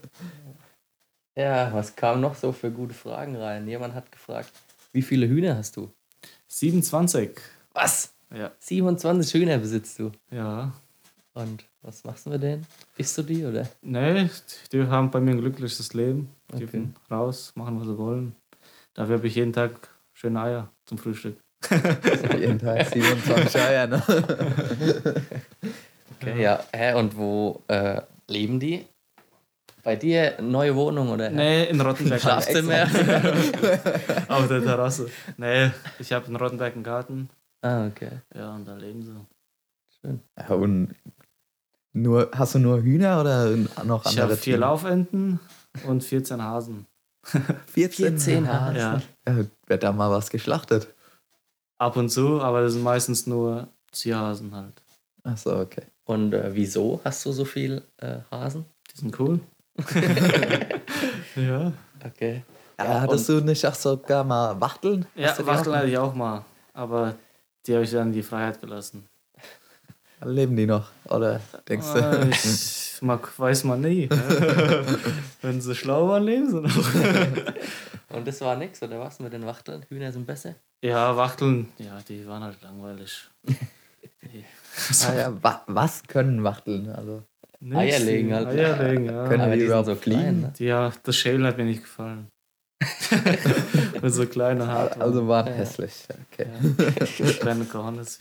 Ja, 1.37 1.73
was 1.73 1.93
kam 1.97 2.21
noch 2.21 2.33
so 2.35 2.53
für 2.53 2.71
gute 2.71 2.93
Fragen 2.93 3.35
rein? 3.35 3.67
Jemand 3.67 3.93
hat 3.93 4.09
gefragt, 4.09 4.49
wie 4.93 5.01
viele 5.01 5.27
Hühner 5.27 5.57
hast 5.57 5.75
du? 5.75 5.91
27. 6.47 7.31
Was? 7.73 8.13
Ja. 8.33 8.51
27 8.59 9.33
Hühner 9.33 9.57
besitzt 9.57 9.99
du. 9.99 10.13
Ja. 10.31 10.71
Und 11.33 11.65
was 11.81 12.05
machst 12.05 12.25
du 12.25 12.29
mit 12.29 12.41
denen? 12.41 12.65
Isst 12.97 13.17
du 13.17 13.23
die 13.23 13.43
oder? 13.43 13.67
Nee, 13.81 14.29
die 14.71 14.87
haben 14.87 15.11
bei 15.11 15.19
mir 15.19 15.31
ein 15.31 15.41
glückliches 15.41 15.93
Leben. 15.93 16.29
Die 16.53 16.63
Okay. 16.63 16.87
raus, 17.11 17.51
machen, 17.55 17.81
was 17.81 17.87
sie 17.87 17.97
wollen. 17.97 18.33
Dafür 18.93 19.17
habe 19.17 19.27
ich 19.27 19.35
jeden 19.35 19.51
Tag 19.51 19.89
schöne 20.13 20.39
Eier 20.41 20.71
zum 20.85 20.97
Frühstück. 20.97 21.37
Jeden 22.39 22.59
Tag 22.59 22.87
27 22.87 23.59
Eier, 23.59 23.87
ne? 23.87 24.01
Okay, 26.31 26.41
ja. 26.41 26.59
Hä, 26.73 26.93
und 26.93 27.15
wo 27.17 27.61
äh, 27.67 28.01
leben 28.27 28.59
die? 28.59 28.85
Bei 29.83 29.95
dir 29.95 30.41
neue 30.41 30.75
Wohnung 30.75 31.09
oder? 31.09 31.29
Nee, 31.29 31.65
in 31.65 31.79
Rottenberg. 31.79 32.19
Schlafzimmer? 32.21 32.83
Auf 34.27 34.47
der 34.47 34.63
Terrasse. 34.63 35.09
Nee, 35.37 35.71
ich 35.99 36.11
habe 36.11 36.25
in 36.27 36.35
Rottenberg 36.35 36.73
einen 36.73 36.83
Garten. 36.83 37.29
ah, 37.61 37.87
okay. 37.87 38.09
Ja, 38.33 38.55
und 38.55 38.65
da 38.67 38.75
leben 38.75 39.03
sie. 39.03 40.11
Ja, 40.37 40.55
und 40.55 40.93
nur, 41.93 42.29
hast 42.35 42.55
du 42.55 42.59
nur 42.59 42.81
Hühner 42.81 43.21
oder 43.21 43.55
noch 43.85 44.01
Ich 44.05 44.09
andere 44.11 44.23
habe 44.27 44.35
vier? 44.37 44.57
Laufenten 44.57 45.39
und 45.87 46.03
14 46.03 46.41
Hasen. 46.43 46.85
14, 47.73 48.19
14 48.19 48.47
Hasen. 48.51 48.75
Ja, 48.75 49.01
Ja, 49.27 49.45
wird 49.67 49.83
da 49.83 49.91
mal 49.91 50.11
was 50.11 50.29
geschlachtet? 50.29 50.87
ab 51.77 51.97
und 51.97 52.09
zu, 52.09 52.41
aber 52.41 52.61
das 52.61 52.73
sind 52.73 52.83
meistens 52.83 53.27
nur 53.27 53.67
Zierhasen 53.91 54.55
halt. 54.55 54.81
Achso, 55.25 55.59
okay. 55.59 55.83
Und 56.05 56.33
äh, 56.33 56.51
wieso 56.53 57.01
hast 57.03 57.25
du 57.25 57.31
so 57.31 57.45
viel 57.45 57.81
äh, 57.97 58.19
Hasen? 58.31 58.65
Die 58.93 58.99
sind 59.01 59.19
cool. 59.19 59.39
ja. 61.35 61.73
Okay. 62.05 62.43
Ja, 62.77 63.01
hattest 63.01 63.27
du 63.29 63.41
nicht 63.41 63.65
auch 63.65 63.73
sogar 63.73 64.23
mal 64.23 64.59
Wachteln? 64.61 65.07
Ja, 65.15 65.35
Wachteln 65.45 65.75
hatte 65.75 65.87
ich 65.87 65.97
auch 65.97 66.13
mal. 66.13 66.45
Aber 66.73 67.15
die 67.65 67.73
habe 67.73 67.83
ich 67.83 67.91
dann 67.91 68.13
die 68.13 68.21
Freiheit 68.21 68.61
gelassen. 68.61 69.07
Leben 70.23 70.55
die 70.55 70.65
noch? 70.67 70.89
Oder 71.05 71.41
denkst 71.67 71.93
du? 71.93 71.99
Äh, 71.99 72.29
ich 72.29 73.01
mag, 73.01 73.37
weiß 73.37 73.63
man 73.63 73.81
nie. 73.81 74.07
Wenn 75.41 75.59
sie 75.59 75.75
schlau 75.75 76.07
waren, 76.07 76.23
leben 76.23 76.49
sie 76.49 76.61
noch. 76.61 77.45
Und 78.15 78.27
das 78.27 78.41
war 78.41 78.55
nix, 78.55 78.81
oder 78.81 78.99
was 78.99 79.19
mit 79.19 79.33
den 79.33 79.45
Wachteln? 79.45 79.85
Hühner 79.89 80.11
sind 80.11 80.25
besser? 80.25 80.55
Ja, 80.81 81.17
Wachteln, 81.17 81.69
ja, 81.79 81.99
die 82.07 82.25
waren 82.27 82.43
halt 82.43 82.61
langweilig. 82.61 83.27
Die- 84.33 84.43
ah, 85.07 85.13
ja, 85.15 85.43
wa 85.43 85.63
was 85.67 86.03
können 86.03 86.43
Wachteln? 86.43 86.89
Also, 86.89 87.23
Nix, 87.61 87.77
Eier 87.77 87.99
legen 87.99 88.33
halt. 88.33 88.47
Eier 88.47 88.83
legen, 88.83 89.05
ja. 89.05 89.27
Können 89.27 89.41
Aber 89.41 89.55
die 89.55 89.63
überhaupt 89.63 89.85
so 89.87 89.95
klein, 89.95 90.19
fliegen? 90.19 90.41
ne? 90.41 90.53
Ja, 90.59 90.91
das 91.03 91.15
Schälen 91.15 91.45
hat 91.45 91.57
mir 91.57 91.63
nicht 91.65 91.81
gefallen. 91.83 92.27
Mit 94.01 94.13
so 94.13 94.25
kleinen 94.27 94.67
Haaren. 94.67 95.01
also 95.01 95.27
waren 95.29 95.47
Ja. 95.47 95.53
hässlich. 95.53 95.93
Okay. 96.33 96.47
ja. 97.19 97.31
kleine 97.39 97.63
Cornes. 97.65 98.19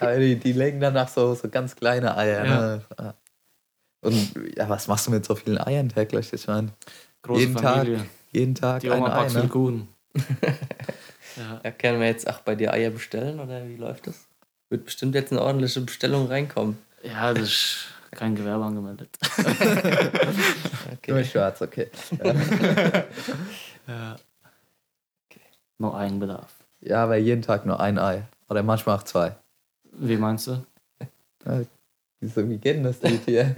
Aber 0.00 0.18
die, 0.18 0.36
die 0.36 0.52
legen 0.52 0.80
danach 0.80 1.08
so, 1.08 1.34
so 1.34 1.48
ganz 1.48 1.74
kleine 1.74 2.16
Eier. 2.16 2.44
Ja. 2.46 2.60
Ne? 2.60 2.82
Ja. 2.98 3.14
Und 4.02 4.34
ja, 4.56 4.68
was 4.68 4.86
machst 4.86 5.06
du 5.08 5.10
mit 5.10 5.24
so 5.24 5.34
vielen 5.34 5.58
Eiern 5.58 5.88
täglich? 5.88 6.32
Ich 6.32 6.46
meine, 6.46 6.70
Jeden 7.28 7.56
Tag 7.56 7.78
Familie. 7.78 8.06
jeden 8.32 8.54
Tag 8.54 8.80
Die 8.80 8.90
ein 8.90 8.98
Oma 8.98 9.08
Ei. 9.12 9.16
backt 9.16 9.32
viel 9.32 9.42
Ne? 9.42 9.48
Kuchen. 9.48 9.88
ja. 11.36 11.60
Ja, 11.64 11.70
können 11.70 12.00
wir 12.00 12.06
jetzt 12.06 12.28
auch 12.28 12.40
bei 12.40 12.54
dir 12.54 12.72
Eier 12.72 12.90
bestellen 12.90 13.40
oder 13.40 13.66
wie 13.68 13.76
läuft 13.76 14.06
das? 14.06 14.26
Wird 14.70 14.84
bestimmt 14.84 15.14
jetzt 15.14 15.32
eine 15.32 15.42
ordentliche 15.42 15.80
Bestellung 15.80 16.26
reinkommen. 16.28 16.78
ja, 17.02 17.32
das 17.34 17.48
ist 17.48 17.84
kein 18.12 18.34
Gewerbe 18.34 18.64
angemeldet. 18.64 19.08
Nur 21.06 21.18
Okay. 21.18 21.24
schwarz, 21.24 21.60
okay. 21.62 21.88
Ja. 23.88 24.16
Nur 25.78 25.96
Eigenbedarf. 25.96 26.52
Ja, 26.80 27.02
aber 27.04 27.16
jeden 27.16 27.42
Tag 27.42 27.66
nur 27.66 27.80
ein 27.80 27.98
Ei. 27.98 28.22
Oder 28.48 28.62
manchmal 28.62 28.96
auch 28.98 29.02
zwei. 29.02 29.34
Wie 29.92 30.16
meinst 30.16 30.46
du? 30.46 30.64
Wieso, 32.20 32.48
wie 32.48 32.56
geht 32.58 32.76
denn 32.76 32.84
das 32.84 33.02
mit 33.02 33.24
hier? 33.26 33.54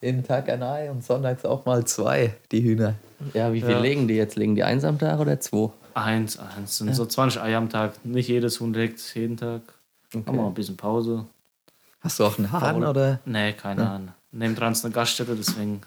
jeden 0.00 0.22
Tag 0.24 0.48
ein 0.50 0.62
Ei 0.62 0.90
und 0.90 1.02
sonntags 1.04 1.44
auch 1.44 1.64
mal 1.64 1.84
zwei, 1.86 2.34
die 2.52 2.62
Hühner. 2.62 2.94
Ja, 3.32 3.52
wie 3.52 3.60
viel 3.60 3.70
Ja. 3.70 3.80
legen 3.80 4.06
die 4.06 4.14
jetzt? 4.14 4.36
Legen 4.36 4.54
die 4.54 4.62
eins 4.64 4.84
am 4.84 4.98
Tag 4.98 5.18
oder 5.18 5.40
zwei? 5.40 5.70
Eins, 5.94 6.38
eins. 6.38 6.78
Sind 6.78 6.94
so 6.94 7.06
20 7.06 7.40
Eier 7.40 7.58
am 7.58 7.68
Tag. 7.70 8.04
Nicht 8.04 8.28
jedes 8.28 8.60
Huhn 8.60 8.72
legt 8.74 9.00
jeden 9.14 9.36
Tag. 9.36 9.62
Haben 10.12 10.36
wir 10.36 10.46
ein 10.46 10.54
bisschen 10.54 10.76
Pause. 10.76 11.26
Hast 12.00 12.18
du 12.20 12.24
auch 12.24 12.36
einen 12.38 12.50
Hahn 12.52 12.60
Faul. 12.60 12.84
oder? 12.84 13.20
Nee, 13.24 13.52
keine 13.52 13.88
Ahnung. 13.88 14.12
Neben 14.32 14.54
dran 14.54 14.72
ist 14.72 14.84
eine 14.84 14.92
Gaststätte, 14.92 15.34
deswegen 15.36 15.80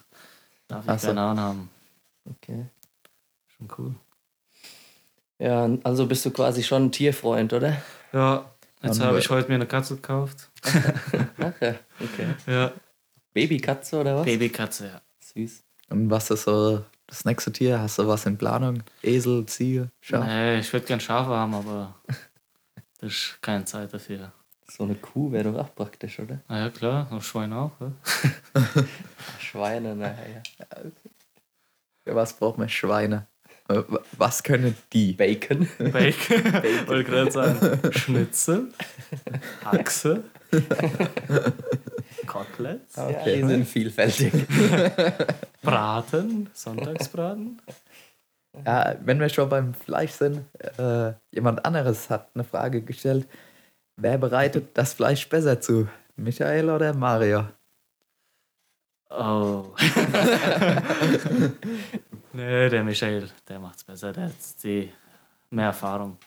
darf 0.67 0.85
ich 0.85 0.89
Ach 0.91 0.99
so. 0.99 1.07
keine 1.07 1.21
Ahnung 1.21 1.43
haben. 1.43 1.69
Okay. 2.25 2.65
Schon 3.57 3.67
cool. 3.77 3.95
Ja, 5.39 5.69
also 5.83 6.07
bist 6.07 6.25
du 6.25 6.31
quasi 6.31 6.63
schon 6.63 6.85
ein 6.85 6.91
Tierfreund, 6.91 7.53
oder? 7.53 7.77
Ja, 8.11 8.45
jetzt 8.81 8.99
habe 8.99 9.15
wa- 9.15 9.19
ich 9.19 9.29
heute 9.29 9.49
mir 9.49 9.55
eine 9.55 9.67
Katze 9.67 9.95
gekauft. 9.95 10.49
Ach 10.63 11.53
ja, 11.61 11.75
okay. 12.01 12.27
Ja. 12.47 12.71
Babykatze 13.33 13.99
oder 13.99 14.15
was? 14.17 14.25
Babykatze, 14.25 14.87
ja. 14.87 15.01
Süß. 15.19 15.63
Und 15.89 16.09
was 16.09 16.31
ist 16.31 16.43
so 16.43 16.83
das 17.07 17.25
nächste 17.25 17.51
Tier? 17.51 17.79
Hast 17.79 17.97
du 17.99 18.07
was 18.07 18.25
in 18.25 18.37
Planung? 18.37 18.83
Esel, 19.01 19.45
Ziege, 19.45 19.89
Schaf? 20.01 20.25
Nee, 20.25 20.59
ich 20.59 20.71
würde 20.73 20.85
gern 20.85 20.99
Schafe 20.99 21.29
haben, 21.31 21.53
aber 21.55 21.95
das 22.99 23.11
ist 23.13 23.37
keine 23.41 23.65
Zeit 23.65 23.93
dafür. 23.93 24.31
So 24.69 24.83
eine 24.83 24.95
Kuh 24.95 25.31
wäre 25.31 25.51
doch 25.51 25.59
auch 25.59 25.73
praktisch, 25.75 26.19
oder? 26.19 26.41
Na 26.49 26.59
ja, 26.59 26.69
klar, 26.69 27.07
und 27.09 27.23
Schwein 27.23 27.53
auch. 27.53 27.71
Ja? 27.79 27.91
Schweine, 29.39 29.95
naja. 29.95 30.43
Für 32.03 32.15
was 32.15 32.33
braucht 32.33 32.57
man 32.57 32.67
Schweine? 32.67 33.27
Wa- 33.69 33.99
Was 34.17 34.43
können 34.43 34.75
die? 34.93 35.13
Bacon. 35.13 35.67
Bacon, 35.77 36.43
wollte 36.87 37.03
gerade 37.09 37.31
sagen. 37.31 37.91
Schnitzel, 37.93 38.67
Haxe, 39.63 40.23
Koteletts, 42.27 42.95
Ja, 42.95 43.23
die 43.23 43.43
sind 43.43 43.65
vielfältig. 43.65 44.31
Braten, 45.61 46.49
Sonntagsbraten. 46.53 47.61
Ja, 48.65 48.95
wenn 49.01 49.19
wir 49.19 49.29
schon 49.29 49.49
beim 49.49 49.73
Fleisch 49.73 50.11
sind, 50.11 50.45
äh, 50.77 51.13
jemand 51.31 51.65
anderes 51.65 52.09
hat 52.09 52.29
eine 52.33 52.43
Frage 52.43 52.81
gestellt. 52.81 53.27
Wer 53.95 54.17
bereitet 54.17 54.77
das 54.77 54.93
Fleisch 54.93 55.27
besser 55.27 55.59
zu? 55.59 55.87
Michael 56.15 56.69
oder 56.69 56.93
Mario? 56.93 57.45
Oh. 59.09 59.73
nee, 62.33 62.69
der 62.69 62.83
Michael, 62.83 63.29
der 63.47 63.59
macht's 63.59 63.83
besser. 63.83 64.11
Der 64.11 64.25
hat 64.25 64.33
die 64.63 64.91
mehr 65.49 65.67
Erfahrung. 65.67 66.17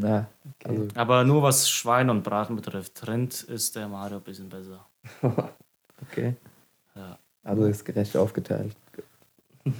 Na, 0.00 0.28
also, 0.64 0.86
Aber 0.94 1.24
nur 1.24 1.42
was 1.42 1.68
Schwein 1.68 2.08
und 2.08 2.22
Braten 2.22 2.54
betrifft, 2.54 3.06
Rind 3.08 3.42
ist 3.42 3.74
der 3.74 3.88
Mario 3.88 4.18
ein 4.18 4.22
bisschen 4.22 4.48
besser. 4.48 4.86
Okay. 6.12 6.36
also 7.42 7.64
ist 7.64 7.84
gerecht 7.84 8.16
aufgeteilt. 8.16 8.76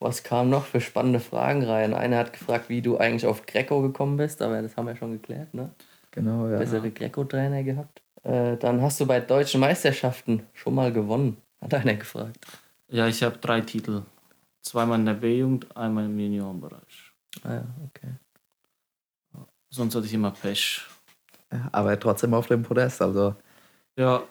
Was 0.00 0.22
kam 0.22 0.50
noch 0.50 0.66
für 0.66 0.82
spannende 0.82 1.18
Fragen 1.18 1.64
rein? 1.64 1.94
Einer 1.94 2.18
hat 2.18 2.34
gefragt, 2.34 2.68
wie 2.68 2.82
du 2.82 2.98
eigentlich 2.98 3.26
auf 3.26 3.46
Greco 3.46 3.80
gekommen 3.80 4.18
bist, 4.18 4.42
aber 4.42 4.60
das 4.60 4.76
haben 4.76 4.86
wir 4.86 4.96
schon 4.96 5.12
geklärt, 5.12 5.54
ne? 5.54 5.70
Genau, 6.10 6.46
ja. 6.46 6.58
Bessere 6.58 6.90
Greco-Trainer 6.90 7.62
gehabt. 7.62 8.02
Äh, 8.22 8.58
dann 8.58 8.82
hast 8.82 9.00
du 9.00 9.06
bei 9.06 9.20
deutschen 9.20 9.60
Meisterschaften 9.62 10.42
schon 10.52 10.74
mal 10.74 10.92
gewonnen, 10.92 11.38
hat 11.62 11.72
einer 11.72 11.94
gefragt. 11.94 12.46
Ja, 12.88 13.08
ich 13.08 13.22
habe 13.22 13.38
drei 13.38 13.62
Titel. 13.62 14.02
Zweimal 14.60 14.98
in 14.98 15.06
der 15.06 15.14
B-Jugend, 15.14 15.74
einmal 15.74 16.04
im 16.04 16.18
Juniorenbereich. 16.18 17.12
Ah 17.44 17.54
ja, 17.54 17.64
okay. 17.86 18.10
Sonst 19.70 19.94
hatte 19.94 20.06
ich 20.06 20.14
immer 20.14 20.30
Pech. 20.30 20.82
Ja, 21.52 21.68
Aber 21.72 21.98
trotzdem 21.98 22.34
auf 22.34 22.46
dem 22.46 22.62
Podest, 22.62 23.00
also 23.02 23.34
Ja, 23.96 24.22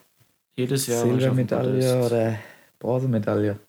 jedes 0.55 0.87
Jahr. 0.87 1.03
Silbermedaille 1.03 2.05
oder 2.05 2.39
Bronzemedaille. 2.79 3.59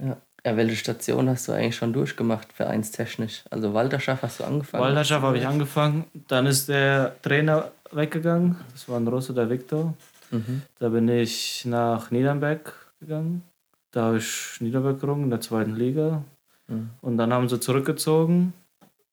Ja, 0.00 0.56
welche 0.56 0.76
Station 0.76 1.28
hast 1.28 1.48
du 1.48 1.52
eigentlich 1.52 1.76
schon 1.76 1.92
durchgemacht, 1.92 2.52
vereinstechnisch? 2.52 3.44
Also 3.50 3.74
Walterschaft 3.74 4.22
hast 4.22 4.40
du 4.40 4.44
angefangen? 4.44 4.82
Walderschaft 4.84 5.22
habe 5.22 5.36
ich 5.36 5.46
angefangen. 5.46 6.04
Dann 6.28 6.46
ist 6.46 6.68
der 6.68 7.20
Trainer 7.22 7.72
weggegangen. 7.90 8.56
Das 8.72 8.88
war 8.88 8.98
ein 8.98 9.08
Russe, 9.08 9.34
der 9.34 9.50
Viktor. 9.50 9.94
Mhm. 10.30 10.62
Da 10.78 10.88
bin 10.90 11.08
ich 11.08 11.64
nach 11.64 12.10
Niedernberg 12.10 12.72
gegangen. 13.00 13.42
Da 13.90 14.04
habe 14.04 14.18
ich 14.18 14.60
Niederberg 14.60 15.00
gerungen 15.00 15.24
in 15.24 15.30
der 15.30 15.40
zweiten 15.40 15.74
Liga. 15.74 16.22
Mhm. 16.68 16.90
Und 17.00 17.16
dann 17.18 17.32
haben 17.32 17.48
sie 17.48 17.58
zurückgezogen. 17.58 18.52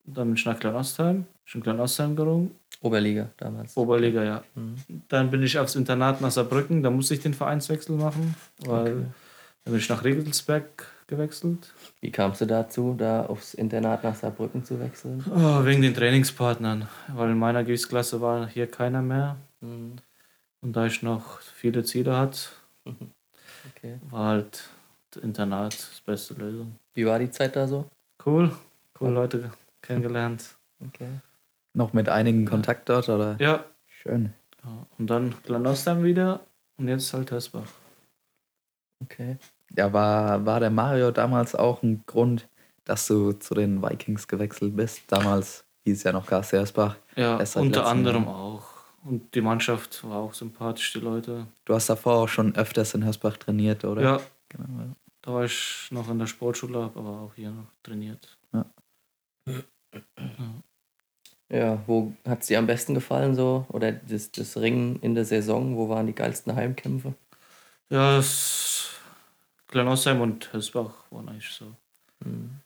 Dann 0.04 0.28
bin 0.28 0.36
ich 0.36 0.44
nach 0.46 0.58
Kleinostheim. 0.60 1.26
Ich 1.46 1.54
in 1.54 1.62
Kleinostheim 1.62 2.16
gerungen. 2.16 2.50
Oberliga 2.80 3.30
damals. 3.36 3.76
Oberliga, 3.76 4.22
ja. 4.24 4.42
Mhm. 4.54 4.76
Dann 5.08 5.30
bin 5.30 5.42
ich 5.42 5.58
aufs 5.58 5.76
Internat 5.76 6.20
nach 6.20 6.30
Saarbrücken. 6.30 6.82
Da 6.82 6.90
musste 6.90 7.14
ich 7.14 7.20
den 7.20 7.34
Vereinswechsel 7.34 7.96
machen. 7.96 8.34
Weil 8.64 8.80
Okay. 8.80 9.04
dann 9.64 9.72
bin 9.72 9.76
ich 9.76 9.88
nach 9.88 10.04
Regelsberg 10.04 10.86
gewechselt. 11.06 11.72
Wie 12.00 12.10
kamst 12.10 12.40
du 12.40 12.46
dazu, 12.46 12.94
da 12.98 13.26
aufs 13.26 13.54
Internat 13.54 14.02
nach 14.04 14.14
Saarbrücken 14.14 14.64
zu 14.64 14.78
wechseln? 14.80 15.24
Oh, 15.34 15.64
wegen 15.64 15.82
den 15.82 15.94
Trainingspartnern. 15.94 16.88
Weil 17.14 17.30
in 17.30 17.38
meiner 17.38 17.62
Gewichtsklasse 17.64 18.20
war 18.20 18.48
hier 18.48 18.66
keiner 18.70 19.00
mehr. 19.02 19.36
Mhm. 19.60 19.96
Und 20.62 20.72
da 20.74 20.86
ich 20.86 21.02
noch 21.02 21.40
viele 21.40 21.84
Ziele 21.84 22.16
hatte, 22.16 22.40
Okay. 23.76 23.98
war 24.10 24.26
halt 24.28 24.68
das 25.12 25.22
Internat 25.22 25.74
die 25.74 26.10
beste 26.10 26.34
Lösung. 26.34 26.76
Wie 26.94 27.06
war 27.06 27.18
die 27.18 27.30
Zeit 27.30 27.56
da 27.56 27.66
so? 27.66 27.88
Cool, 28.24 28.50
cool 29.00 29.10
Leute 29.12 29.50
kennengelernt. 29.82 30.56
Okay. 30.84 31.08
Noch 31.76 31.92
mit 31.92 32.08
einigen 32.08 32.46
Kontakt 32.46 32.88
dort, 32.88 33.08
oder? 33.10 33.36
Ja, 33.38 33.64
Schön. 33.86 34.32
ja. 34.64 34.86
und 34.98 35.08
dann 35.08 35.34
Klanostheim 35.42 36.02
wieder 36.04 36.40
und 36.78 36.88
jetzt 36.88 37.12
halt 37.12 37.30
Hesbach. 37.30 37.68
Okay. 39.04 39.36
Ja, 39.76 39.92
war, 39.92 40.46
war 40.46 40.58
der 40.60 40.70
Mario 40.70 41.10
damals 41.10 41.54
auch 41.54 41.82
ein 41.82 42.02
Grund, 42.06 42.48
dass 42.84 43.06
du 43.06 43.32
zu 43.32 43.52
den 43.54 43.82
Vikings 43.82 44.26
gewechselt 44.26 44.74
bist? 44.74 45.02
Damals 45.08 45.64
hieß 45.84 46.04
ja 46.04 46.12
noch 46.12 46.26
KC 46.26 46.52
Hersbach. 46.52 46.96
Ja, 47.14 47.38
unter 47.56 47.86
anderem 47.86 48.24
Jahr. 48.24 48.34
auch. 48.34 48.64
Und 49.04 49.34
die 49.34 49.40
Mannschaft 49.42 50.02
war 50.08 50.16
auch 50.16 50.32
sympathisch, 50.34 50.94
die 50.94 51.00
Leute. 51.00 51.46
Du 51.66 51.74
hast 51.74 51.88
davor 51.90 52.14
auch 52.22 52.28
schon 52.28 52.56
öfters 52.56 52.94
in 52.94 53.02
Hersbach 53.02 53.36
trainiert, 53.36 53.84
oder? 53.84 54.02
Ja, 54.02 54.20
Genau, 54.48 54.80
ja. 54.80 54.88
da 55.22 55.34
war 55.34 55.44
ich 55.44 55.88
noch 55.90 56.08
in 56.08 56.18
der 56.18 56.26
Sportschule, 56.26 56.90
aber 56.94 57.20
auch 57.20 57.34
hier 57.34 57.50
noch 57.50 57.66
trainiert. 57.82 58.38
Ja, 58.54 58.64
wo 61.86 62.12
hat 62.26 62.40
es 62.42 62.48
dir 62.48 62.58
am 62.58 62.66
besten 62.66 62.94
gefallen 62.94 63.34
so? 63.34 63.66
Oder 63.68 63.92
das, 63.92 64.30
das 64.32 64.56
Ringen 64.56 64.98
in 65.00 65.14
der 65.14 65.24
Saison? 65.24 65.76
Wo 65.76 65.88
waren 65.88 66.06
die 66.06 66.14
geilsten 66.14 66.54
Heimkämpfe? 66.54 67.14
Ja, 67.88 68.16
das 68.16 68.90
Kleinostheim 69.68 70.20
und 70.20 70.52
Hesbach 70.52 70.94
waren 71.10 71.28
eigentlich 71.28 71.50
so 71.50 71.66
Mhm. 72.24 72.60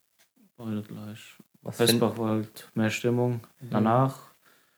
beide 0.57 0.83
gleich. 0.83 1.37
Was 1.63 1.79
Hesbach 1.79 2.17
war 2.17 2.31
halt 2.31 2.71
mehr 2.75 2.89
Stimmung 2.91 3.41
danach. 3.59 4.31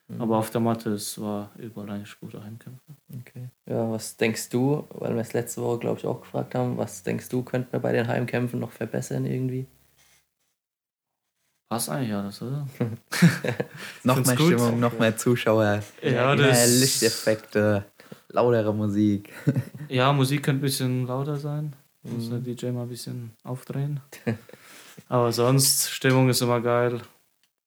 Mhm. 0.07 0.21
Aber 0.21 0.37
auf 0.37 0.49
der 0.49 0.59
Matte, 0.61 0.91
es 0.91 1.19
war 1.21 1.51
überall 1.57 1.91
eigentlich 1.91 2.19
gute 2.19 2.43
Heimkämpfe. 2.43 2.81
Okay. 3.21 3.49
Ja, 3.65 3.89
was 3.89 4.17
denkst 4.17 4.49
du, 4.49 4.85
weil 4.89 5.13
wir 5.13 5.21
es 5.21 5.33
letzte 5.33 5.61
Woche, 5.61 5.79
glaube 5.79 5.99
ich, 5.99 6.05
auch 6.05 6.21
gefragt 6.21 6.55
haben, 6.55 6.77
was 6.77 7.03
denkst 7.03 7.29
du, 7.29 7.43
könnten 7.43 7.71
wir 7.71 7.79
bei 7.79 7.93
den 7.93 8.07
Heimkämpfen 8.07 8.59
noch 8.59 8.71
verbessern 8.71 9.25
irgendwie? 9.25 9.65
Passt 11.73 11.89
eigentlich 11.89 12.13
alles, 12.13 12.39
oder? 12.39 12.67
Noch 14.03 14.23
mehr 14.23 14.35
gut. 14.35 14.45
Stimmung, 14.45 14.79
noch 14.79 14.99
mehr 14.99 15.17
Zuschauer, 15.17 15.81
Ja, 16.03 16.35
mehr 16.35 16.35
das- 16.35 16.79
Lichteffekte, 16.79 17.83
lautere 18.29 18.71
Musik. 18.71 19.33
Ja, 19.89 20.13
Musik 20.13 20.43
könnte 20.43 20.59
ein 20.59 20.61
bisschen 20.61 21.07
lauter 21.07 21.37
sein. 21.37 21.73
Muss 22.03 22.25
Mhm. 22.29 22.43
der 22.43 22.53
DJ 22.55 22.65
mal 22.71 22.83
ein 22.83 22.89
bisschen 22.89 23.31
aufdrehen. 23.43 24.01
Aber 25.09 25.31
sonst, 25.31 25.89
Stimmung 25.89 26.29
ist 26.29 26.41
immer 26.43 26.61
geil. 26.61 27.01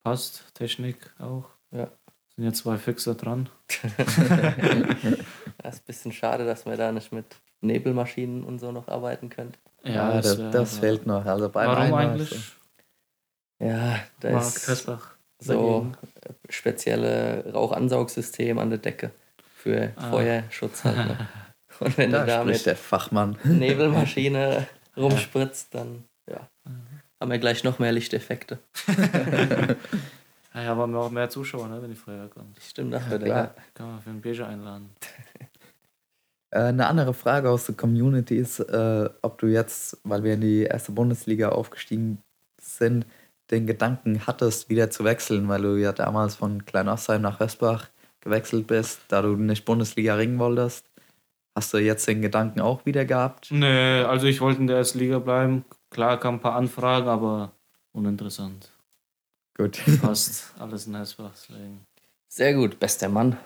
Passt, 0.04 0.44
Technik 0.54 0.98
auch. 1.18 1.46
Ja. 1.72 1.88
Sind 2.36 2.44
ja 2.44 2.52
zwei 2.52 2.78
Fixer 2.78 3.16
dran. 3.16 3.48
Das 5.62 5.74
ist 5.74 5.80
ein 5.80 5.86
bisschen 5.86 6.12
schade, 6.12 6.44
dass 6.46 6.64
wir 6.64 6.76
da 6.76 6.92
nicht 6.92 7.12
mit 7.12 7.26
Nebelmaschinen 7.60 8.44
und 8.44 8.60
so 8.60 8.70
noch 8.70 8.86
arbeiten 8.86 9.30
können. 9.30 9.54
Ja, 9.82 10.20
das, 10.20 10.38
wär 10.38 10.50
das 10.52 10.72
aber- 10.74 10.80
fehlt 10.80 11.06
noch. 11.06 11.24
Also 11.26 11.48
beim 11.48 11.66
Warum 11.68 11.94
eigentlich? 11.94 12.38
Ja, 13.58 13.98
da 14.20 14.30
Mark 14.32 14.44
ist 14.44 14.68
Hesbach. 14.68 15.16
so 15.38 15.90
spezielle 16.48 17.52
Rauchansaugsystem 17.52 18.58
an 18.58 18.70
der 18.70 18.78
Decke 18.78 19.10
für 19.56 19.92
Ah. 19.96 20.10
Feuerschutz 20.10 20.84
halt. 20.84 20.96
Ne? 20.96 21.28
Und 21.80 21.98
wenn 21.98 22.10
Da 22.10 22.20
du 22.20 22.26
da 22.26 22.40
spricht 22.42 22.58
mit 22.60 22.66
der 22.66 22.76
Fachmann. 22.76 23.38
Nebelmaschine 23.44 24.66
rumspritzt, 24.96 25.74
dann 25.74 26.04
ja, 26.30 26.48
haben 27.20 27.30
wir 27.30 27.38
gleich 27.38 27.64
noch 27.64 27.78
mehr 27.78 27.92
Lichteffekte. 27.92 28.58
Ja, 30.54 30.62
ja, 30.62 30.72
aber 30.72 30.98
auch 30.98 31.10
mehr 31.10 31.28
Zuschauer, 31.28 31.68
ne, 31.68 31.82
wenn 31.82 31.90
die 31.90 31.96
Feuerwehr 31.96 32.28
kommt. 32.28 32.58
Stimmt, 32.62 32.94
das 32.94 33.08
wird 33.10 33.24
klar. 33.24 33.54
ja. 33.56 33.62
Kann 33.74 33.90
man 33.90 34.00
für 34.00 34.10
ein 34.10 34.20
Bier 34.22 34.46
einladen. 34.46 34.90
Äh, 36.50 36.60
Eine 36.60 36.86
andere 36.86 37.12
Frage 37.12 37.50
aus 37.50 37.66
der 37.66 37.74
Community 37.74 38.36
ist, 38.38 38.60
äh, 38.60 39.10
ob 39.22 39.38
du 39.38 39.46
jetzt, 39.48 39.98
weil 40.04 40.22
wir 40.24 40.34
in 40.34 40.40
die 40.40 40.62
erste 40.62 40.92
Bundesliga 40.92 41.50
aufgestiegen 41.50 42.22
sind, 42.60 43.04
den 43.50 43.66
Gedanken 43.66 44.26
hattest, 44.26 44.68
wieder 44.68 44.90
zu 44.90 45.04
wechseln, 45.04 45.48
weil 45.48 45.62
du 45.62 45.76
ja 45.76 45.92
damals 45.92 46.36
von 46.36 46.64
Kleinostheim 46.64 47.22
nach 47.22 47.40
Hösbach 47.40 47.88
gewechselt 48.20 48.66
bist, 48.66 49.00
da 49.08 49.22
du 49.22 49.36
nicht 49.36 49.64
Bundesliga 49.64 50.14
ringen 50.16 50.38
wolltest. 50.38 50.84
Hast 51.54 51.72
du 51.72 51.78
jetzt 51.78 52.06
den 52.06 52.20
Gedanken 52.20 52.60
auch 52.60 52.84
wieder 52.84 53.04
gehabt? 53.04 53.48
Nee, 53.50 54.00
also 54.00 54.26
ich 54.26 54.40
wollte 54.40 54.60
in 54.60 54.66
der 54.66 54.76
ersten 54.76 54.98
Liga 54.98 55.18
bleiben. 55.20 55.64
Klar 55.90 56.20
kamen 56.20 56.38
ein 56.38 56.42
paar 56.42 56.56
Anfragen, 56.56 57.08
aber 57.08 57.52
uninteressant. 57.92 58.70
Gut. 59.56 59.80
Passt 60.02 60.52
alles 60.58 60.86
in 60.86 60.94
Hersbach. 60.94 61.32
Deswegen. 61.32 61.80
Sehr 62.28 62.52
gut, 62.52 62.78
bester 62.78 63.08
Mann. 63.08 63.38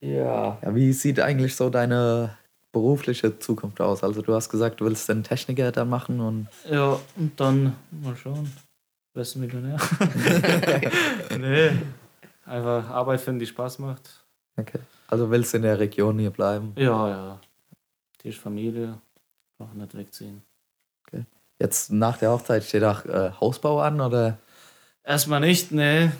Ja. 0.00 0.58
Ja, 0.60 0.74
wie 0.74 0.92
sieht 0.92 1.20
eigentlich 1.20 1.56
so 1.56 1.70
deine 1.70 2.36
berufliche 2.72 3.38
Zukunft 3.38 3.80
aus? 3.80 4.02
Also 4.02 4.22
du 4.22 4.34
hast 4.34 4.48
gesagt, 4.48 4.80
du 4.80 4.86
willst 4.86 5.08
den 5.08 5.22
Techniker 5.22 5.70
dann 5.72 5.88
machen 5.88 6.20
und 6.20 6.48
Ja, 6.68 6.98
und 7.16 7.38
dann 7.38 7.76
mal 7.90 8.16
schauen. 8.16 8.50
Wer 9.14 9.22
ist 9.22 9.36
Millionär? 9.36 9.76
nee. 11.38 11.70
Einfach 12.46 12.88
Arbeit 12.90 13.20
finden, 13.20 13.40
die 13.40 13.46
Spaß 13.46 13.78
macht. 13.78 14.24
okay. 14.56 14.80
Also 15.06 15.30
willst 15.30 15.52
du 15.52 15.58
in 15.58 15.64
der 15.64 15.78
Region 15.78 16.18
hier 16.18 16.30
bleiben? 16.30 16.72
Ja, 16.76 17.08
ja. 17.08 17.40
Die 18.22 18.30
ist 18.30 18.38
Familie. 18.38 18.98
Brauche 19.58 19.76
nicht 19.76 19.94
wegziehen. 19.94 20.42
Jetzt 21.58 21.92
nach 21.92 22.16
der 22.16 22.32
Hochzeit 22.32 22.64
steht 22.64 22.82
auch 22.82 23.04
äh, 23.04 23.30
Hausbau 23.40 23.80
an 23.80 24.00
oder? 24.00 24.38
Erstmal 25.04 25.38
nicht, 25.38 25.70
nee. 25.70 26.10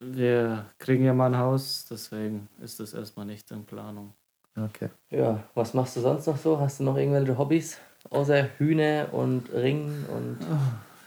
Wir 0.00 0.66
kriegen 0.78 1.04
ja 1.04 1.14
mal 1.14 1.26
ein 1.32 1.38
Haus, 1.38 1.86
deswegen 1.88 2.48
ist 2.60 2.80
das 2.80 2.92
erstmal 2.92 3.24
nicht 3.26 3.48
in 3.52 3.64
Planung. 3.64 4.14
Okay. 4.56 4.90
Ja, 5.10 5.42
was 5.54 5.72
machst 5.74 5.96
du 5.96 6.00
sonst 6.00 6.26
noch 6.26 6.36
so? 6.36 6.58
Hast 6.60 6.80
du 6.80 6.84
noch 6.84 6.96
irgendwelche 6.96 7.36
Hobbys? 7.38 7.78
Außer 8.10 8.48
Hühner 8.58 9.08
und 9.12 9.50
Ringen 9.52 10.04
und 10.08 10.38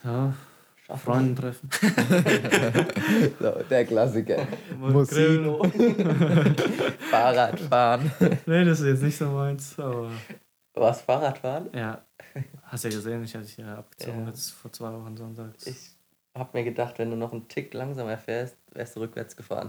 Ja, 0.03 0.33
Schaffen? 0.85 0.99
Freunde 1.03 1.41
treffen. 1.41 1.69
So, 3.39 3.51
der 3.69 3.85
Klassiker. 3.85 4.47
Musik. 4.79 5.41
Fahrradfahren. 7.11 8.11
Nee, 8.45 8.65
das 8.65 8.79
ist 8.79 8.87
jetzt 8.87 9.03
nicht 9.03 9.17
so 9.17 9.25
meins, 9.29 9.77
aber 9.79 10.09
Was, 10.73 11.01
Fahrradfahren? 11.01 11.69
ja. 11.73 12.01
Hast 12.63 12.83
ja 12.83 12.89
gesehen, 12.89 13.23
ich 13.23 13.35
hatte 13.35 13.47
ja 13.61 13.75
abgezogen 13.77 14.21
Ja. 14.21 14.27
jetzt 14.27 14.49
vor 14.51 14.71
zwei 14.71 14.91
Wochen 14.91 15.15
sonntags. 15.15 15.67
Ich 15.67 15.91
hab 16.33 16.53
mir 16.53 16.63
gedacht, 16.63 16.97
wenn 16.99 17.09
du 17.11 17.15
noch 17.15 17.31
einen 17.31 17.47
Tick 17.47 17.73
langsamer 17.73 18.17
fährst, 18.17 18.57
wärst 18.73 18.95
du 18.95 19.01
rückwärts 19.01 19.35
gefahren. 19.35 19.67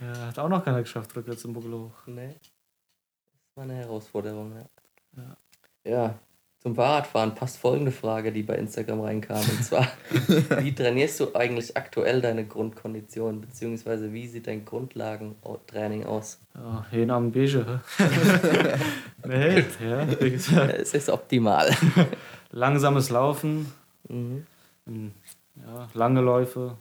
Ja, 0.00 0.26
hat 0.28 0.38
auch 0.38 0.48
noch 0.48 0.64
keiner 0.64 0.80
geschafft, 0.82 1.14
rückwärts 1.16 1.44
im 1.44 1.52
Buckel 1.52 1.72
hoch. 1.72 1.92
Nee. 2.06 2.34
Das 2.40 3.56
war 3.56 3.64
eine 3.64 3.74
Herausforderung, 3.74 4.52
ja. 4.56 5.22
Ja. 5.22 5.36
Ja, 5.82 6.14
zum 6.62 6.74
Fahrradfahren 6.74 7.34
passt 7.34 7.56
folgende 7.56 7.90
Frage, 7.90 8.32
die 8.32 8.42
bei 8.42 8.54
Instagram 8.56 9.00
reinkam. 9.00 9.38
Und 9.40 9.64
zwar, 9.64 9.88
wie 10.60 10.74
trainierst 10.74 11.18
du 11.20 11.34
eigentlich 11.34 11.74
aktuell 11.76 12.20
deine 12.20 12.46
Grundkondition? 12.46 13.40
Beziehungsweise 13.40 14.12
wie 14.12 14.26
sieht 14.28 14.46
dein 14.46 14.64
Grundlagentraining 14.66 16.04
aus? 16.04 16.38
Ja, 16.54 16.84
jeden 16.92 17.10
Abend 17.10 17.32
Beige. 17.32 17.80
hä? 17.96 18.78
nee, 19.26 19.64
ja, 19.82 20.20
wie 20.20 20.30
gesagt. 20.30 20.74
Es 20.74 20.92
ist 20.94 21.08
optimal. 21.08 21.74
Langsames 22.50 23.10
Laufen, 23.10 23.72
Mhm. 24.08 24.46
ähm, 24.86 25.12
ja, 25.56 25.88
lange 25.94 26.20
Läufe, 26.20 26.76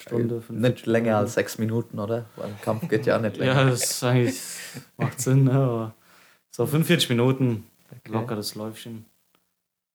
Stunde, 0.00 0.40
fünf 0.40 0.60
Nicht 0.60 0.86
länger 0.86 1.18
als 1.18 1.34
sechs 1.34 1.58
Minuten, 1.58 1.98
oder? 1.98 2.26
Weil 2.36 2.46
ein 2.48 2.60
Kampf 2.62 2.88
geht 2.88 3.06
ja 3.06 3.18
nicht 3.18 3.36
länger. 3.38 3.54
Ja, 3.54 3.64
das 3.70 4.02
eigentlich, 4.02 4.40
macht 4.96 5.20
Sinn, 5.20 5.44
ne? 5.44 5.52
aber 5.52 5.94
so 6.50 6.66
45 6.66 7.08
Minuten 7.10 7.66
lockeres 8.06 8.54
Läufchen, 8.54 9.04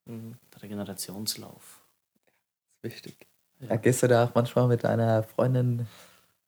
Mhm. 0.05 0.35
Regenerationslauf. 0.61 1.79
Wichtig. 2.81 3.15
Ja, 3.61 3.77
gehst 3.77 4.03
du 4.03 4.07
da 4.07 4.25
auch 4.25 4.35
manchmal 4.35 4.67
mit 4.67 4.83
deiner 4.83 5.23
Freundin? 5.23 5.87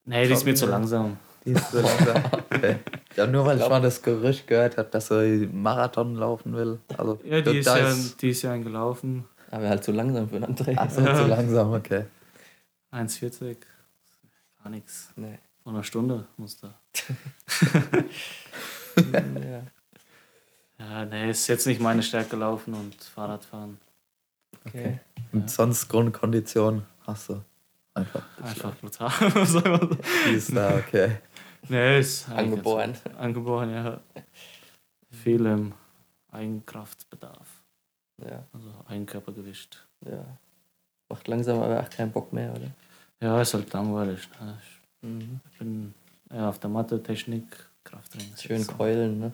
Nee, 0.03 0.27
die 0.27 0.33
ist 0.33 0.43
mir 0.45 0.55
zu 0.55 0.65
Ja. 0.65 0.71
langsam. 0.71 1.17
Die 1.45 1.51
ist 1.51 1.71
so 1.71 1.79
langsam. 1.79 2.21
Okay. 2.55 2.77
Ja, 3.15 3.27
nur 3.27 3.45
weil 3.45 3.59
ich 3.59 3.67
mal 3.69 3.81
das 3.81 4.01
Gerücht 4.01 4.47
gehört 4.47 4.77
habe, 4.77 4.89
dass 4.89 5.07
sie 5.07 5.49
Marathon 5.51 6.15
laufen 6.15 6.53
will. 6.53 6.79
Also, 6.97 7.19
Ja, 7.23 7.39
die 7.41 7.59
ist 7.59 7.65
ja, 7.67 7.93
die 8.21 8.29
ist 8.29 8.41
ja 8.41 8.51
eingelaufen. 8.51 9.23
Aber 9.51 9.69
halt 9.69 9.83
zu 9.83 9.91
langsam 9.93 10.27
für 10.29 10.35
einen 10.37 10.53
André. 10.55 10.73
Ach 10.77 10.89
so, 10.89 11.01
Ja. 11.01 11.15
zu 11.15 11.27
langsam, 11.27 11.73
okay. 11.73 12.05
1,40. 12.95 13.57
Gar 14.63 14.69
nichts. 14.69 15.11
Nee. 15.15 15.37
Vor 15.63 15.73
einer 15.73 15.83
Stunde 15.83 16.27
musste. 16.37 16.73
ja. 18.97 19.63
Ja, 20.77 21.05
nee, 21.05 21.29
ist 21.29 21.47
jetzt 21.47 21.65
nicht 21.67 21.79
meine 21.79 22.03
Stärke 22.03 22.35
laufen 22.35 22.73
und 22.73 23.01
Fahrradfahren. 23.01 23.79
Okay. 24.65 24.99
Und 25.31 25.49
sonst 25.49 25.87
Grundkondition 25.87 26.85
hast 27.07 27.29
du 27.29 27.41
einfach. 27.93 28.23
Einfach 28.43 28.75
brutal. 28.75 29.09
Die 30.27 30.33
ist 30.35 30.53
da, 30.53 30.75
okay. 30.75 31.19
nee, 31.69 31.99
ist 32.01 32.27
Angeboren. 32.29 32.93
Angeboren, 33.17 33.69
ja. 33.71 34.01
Viel 35.11 35.45
im 35.45 35.73
Eigenkraftbedarf. 36.29 37.47
Ja, 38.17 38.43
Also 38.51 38.73
Eigenkörpergewicht. 38.89 39.87
ja. 40.01 40.25
Macht 41.07 41.25
langsam 41.29 41.61
aber 41.61 41.79
auch 41.79 41.89
keinen 41.89 42.11
Bock 42.11 42.33
mehr, 42.33 42.51
oder? 42.51 42.69
Ja, 43.25 43.41
ist 43.41 43.55
halt 43.55 43.73
langweilig. 43.73 44.29
Ne? 44.39 44.57
Mhm. 45.01 45.39
Ich 45.51 45.57
bin 45.57 45.95
eher 46.31 46.47
auf 46.47 46.59
der 46.59 46.69
Matte, 46.69 47.01
Technik, 47.01 47.43
Krafttraining. 47.83 48.37
Schön 48.37 48.67
keulen, 48.67 49.19
ne? 49.19 49.31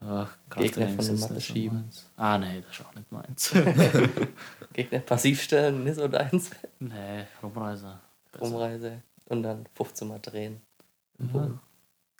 Ja, 0.00 0.28
Gegner 0.50 0.86
Krafttraining 0.86 0.96
von 0.96 1.06
der 1.06 1.14
Matte 1.14 1.40
schieben. 1.40 1.90
Ah, 2.16 2.36
nee, 2.36 2.62
das 2.62 2.80
ist 2.80 2.84
auch 2.84 2.94
nicht 2.96 3.12
meins. 3.12 3.52
Gegner 4.72 4.98
passiv 4.98 5.40
stellen, 5.40 5.84
nicht 5.84 5.94
so 5.94 6.08
deins. 6.08 6.50
nee, 6.80 7.24
Rumreise. 7.40 8.00
Besser. 8.32 8.44
Umreise 8.44 9.02
und 9.26 9.44
dann 9.44 9.66
15 9.76 10.08
Mal 10.08 10.18
drehen. 10.18 10.60
Ja. 11.32 11.50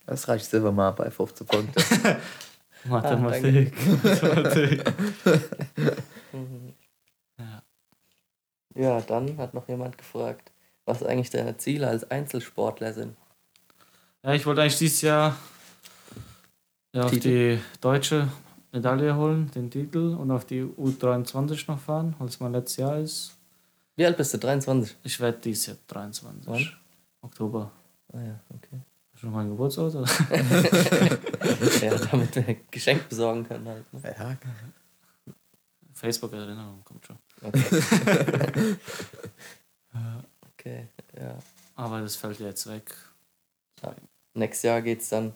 Das 0.05 0.25
reicht 0.29 0.45
selber 0.45 0.71
mal 0.71 0.91
bei 0.91 1.11
15 1.11 1.45
Punkten. 1.45 1.83
Mathematik. 2.85 3.73
Mathematik. 4.03 4.93
Mhm. 6.31 6.73
Ja. 7.39 7.63
Ja, 8.75 9.01
dann 9.01 9.37
hat 9.37 9.55
noch 9.55 9.67
jemand 9.67 9.97
gefragt, 9.97 10.52
was 10.85 11.03
eigentlich 11.03 11.29
deine 11.29 11.57
Ziele 11.57 11.87
als 11.87 12.09
Einzelsportler 12.09 12.93
sind. 12.93 13.15
ja, 14.23 14.33
ich 14.33 14.45
wollte 14.45 14.61
eigentlich 14.61 14.77
dieses 14.77 15.01
Jahr 15.01 15.35
ja, 16.93 17.03
auf 17.03 17.11
Titel? 17.11 17.57
die 17.57 17.59
deutsche 17.81 18.27
Medaille 18.71 19.15
holen, 19.15 19.51
den 19.51 19.69
Titel, 19.69 20.15
und 20.15 20.31
auf 20.31 20.45
die 20.45 20.63
U23 20.63 21.65
noch 21.67 21.79
fahren, 21.79 22.15
weil 22.17 22.27
es 22.27 22.39
mein 22.39 22.51
letztes 22.51 22.77
Jahr 22.77 22.97
ist. 22.97 23.35
Wie 23.95 24.05
alt 24.05 24.17
bist 24.17 24.33
du? 24.33 24.39
23? 24.39 24.97
Ich 25.03 25.19
werde 25.19 25.37
dieses 25.39 25.67
Jahr 25.67 25.77
23. 25.87 26.47
Wann? 26.47 26.69
Oktober. 27.21 27.71
Ah 28.11 28.19
ja, 28.19 28.39
okay. 28.49 28.81
Schon 29.15 29.31
mein 29.31 29.49
Geburtsort? 29.49 29.95
Oder? 29.95 30.07
ja, 31.81 31.95
damit 32.11 32.35
wir 32.35 32.47
ein 32.47 32.57
Geschenk 32.71 33.07
besorgen 33.07 33.47
können 33.47 33.67
halt. 33.67 33.93
Ne? 33.93 34.15
ja, 34.17 34.37
Facebook-Erinnerung 35.93 36.83
kommt 36.83 37.05
schon. 37.05 37.17
Okay. 37.41 37.63
okay, 40.63 40.87
ja. 41.19 41.37
Aber 41.75 42.01
das 42.01 42.15
fällt 42.15 42.39
ja 42.39 42.47
jetzt 42.47 42.67
weg. 42.67 42.93
Nächstes 44.35 44.63
Jahr 44.63 44.81
geht 44.81 45.01
es 45.01 45.09
dann 45.09 45.33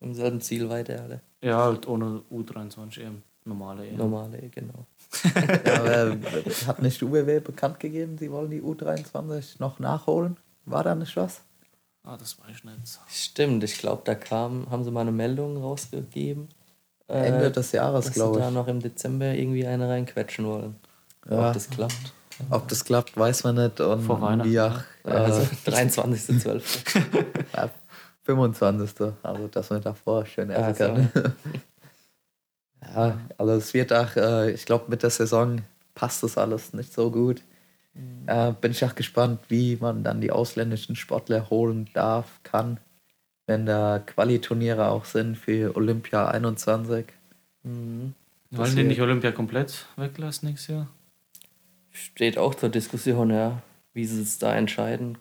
im 0.00 0.14
selben 0.14 0.40
Ziel 0.40 0.68
weiter, 0.68 1.04
oder? 1.06 1.20
Ja, 1.42 1.64
halt 1.64 1.88
ohne 1.88 2.22
U23 2.30 3.00
EM. 3.00 3.22
Normale 3.44 3.86
EM. 3.88 3.96
Normale, 3.96 4.48
genau. 4.50 4.86
Ja, 5.64 5.82
aber 5.82 6.16
hat 6.66 6.82
nicht 6.82 7.02
UWW 7.02 7.40
bekannt 7.40 7.80
gegeben, 7.80 8.18
sie 8.18 8.30
wollen 8.30 8.50
die 8.50 8.60
U23 8.60 9.56
noch 9.58 9.78
nachholen? 9.78 10.36
War 10.66 10.84
da 10.84 10.94
nicht 10.94 11.16
was? 11.16 11.40
Ah, 12.04 12.16
das 12.16 12.38
weiß 12.38 12.56
ich 12.56 12.64
nicht. 12.64 12.98
Stimmt, 13.08 13.64
ich 13.64 13.78
glaube, 13.78 14.02
da 14.04 14.14
kam, 14.14 14.70
haben 14.70 14.84
sie 14.84 14.90
mal 14.90 15.00
eine 15.02 15.12
Meldung 15.12 15.56
rausgegeben. 15.62 16.48
äh, 17.08 17.26
Ende 17.26 17.50
des 17.50 17.72
Jahres, 17.72 18.04
dass 18.04 18.14
sie 18.14 18.20
glaube 18.20 18.38
da 18.38 18.48
ich. 18.48 18.54
noch 18.54 18.68
im 18.68 18.80
Dezember 18.80 19.32
irgendwie 19.34 19.66
eine 19.66 19.88
reinquetschen 19.88 20.44
wollen. 20.46 20.76
Ja. 21.28 21.48
Ob 21.48 21.54
das 21.54 21.70
klappt. 21.70 22.12
Ob 22.50 22.68
das 22.68 22.84
klappt, 22.84 23.16
weiß 23.16 23.44
man 23.44 23.56
nicht. 23.56 23.80
Und 23.80 24.02
Vor 24.02 24.20
Weihnachten, 24.20 24.50
wie 24.50 24.60
auch, 24.60 24.80
Ja, 25.04 25.10
also 25.12 25.40
äh, 25.66 25.70
23.12. 25.70 27.04
ja, 27.56 27.70
25. 28.22 29.12
Also, 29.22 29.48
dass 29.48 29.70
man 29.70 29.82
davor 29.82 30.26
schön 30.26 30.50
essen 30.50 30.64
Also. 30.64 30.84
kann. 30.84 31.32
ja, 32.94 33.18
also 33.38 33.52
es 33.54 33.74
wird 33.74 33.92
auch, 33.92 34.14
äh, 34.16 34.52
ich 34.52 34.64
glaube, 34.66 34.84
mit 34.88 35.02
der 35.02 35.10
Saison 35.10 35.62
passt 35.94 36.22
das 36.22 36.38
alles 36.38 36.72
nicht 36.72 36.92
so 36.92 37.10
gut. 37.10 37.42
Äh, 38.26 38.52
bin 38.60 38.70
ich 38.70 38.84
auch 38.84 38.94
gespannt, 38.94 39.40
wie 39.48 39.76
man 39.80 40.04
dann 40.04 40.20
die 40.20 40.30
ausländischen 40.30 40.94
Sportler 40.94 41.50
holen 41.50 41.88
darf, 41.94 42.40
kann, 42.44 42.78
wenn 43.46 43.66
da 43.66 43.98
Qualiturniere 43.98 44.88
auch 44.88 45.04
sind 45.04 45.36
für 45.36 45.74
Olympia 45.76 46.28
21. 46.28 47.06
Mhm. 47.64 48.14
Wollen 48.50 48.76
die 48.76 48.84
nicht 48.84 49.00
Olympia 49.00 49.32
komplett 49.32 49.86
weglassen 49.96 50.48
nächstes 50.48 50.74
Jahr? 50.74 50.88
Steht 51.98 52.38
auch 52.38 52.54
zur 52.54 52.68
Diskussion, 52.68 53.30
ja. 53.30 53.62
Wie 53.92 54.04
sie 54.04 54.22
es 54.22 54.38
da 54.38 54.54
entscheiden. 54.54 55.18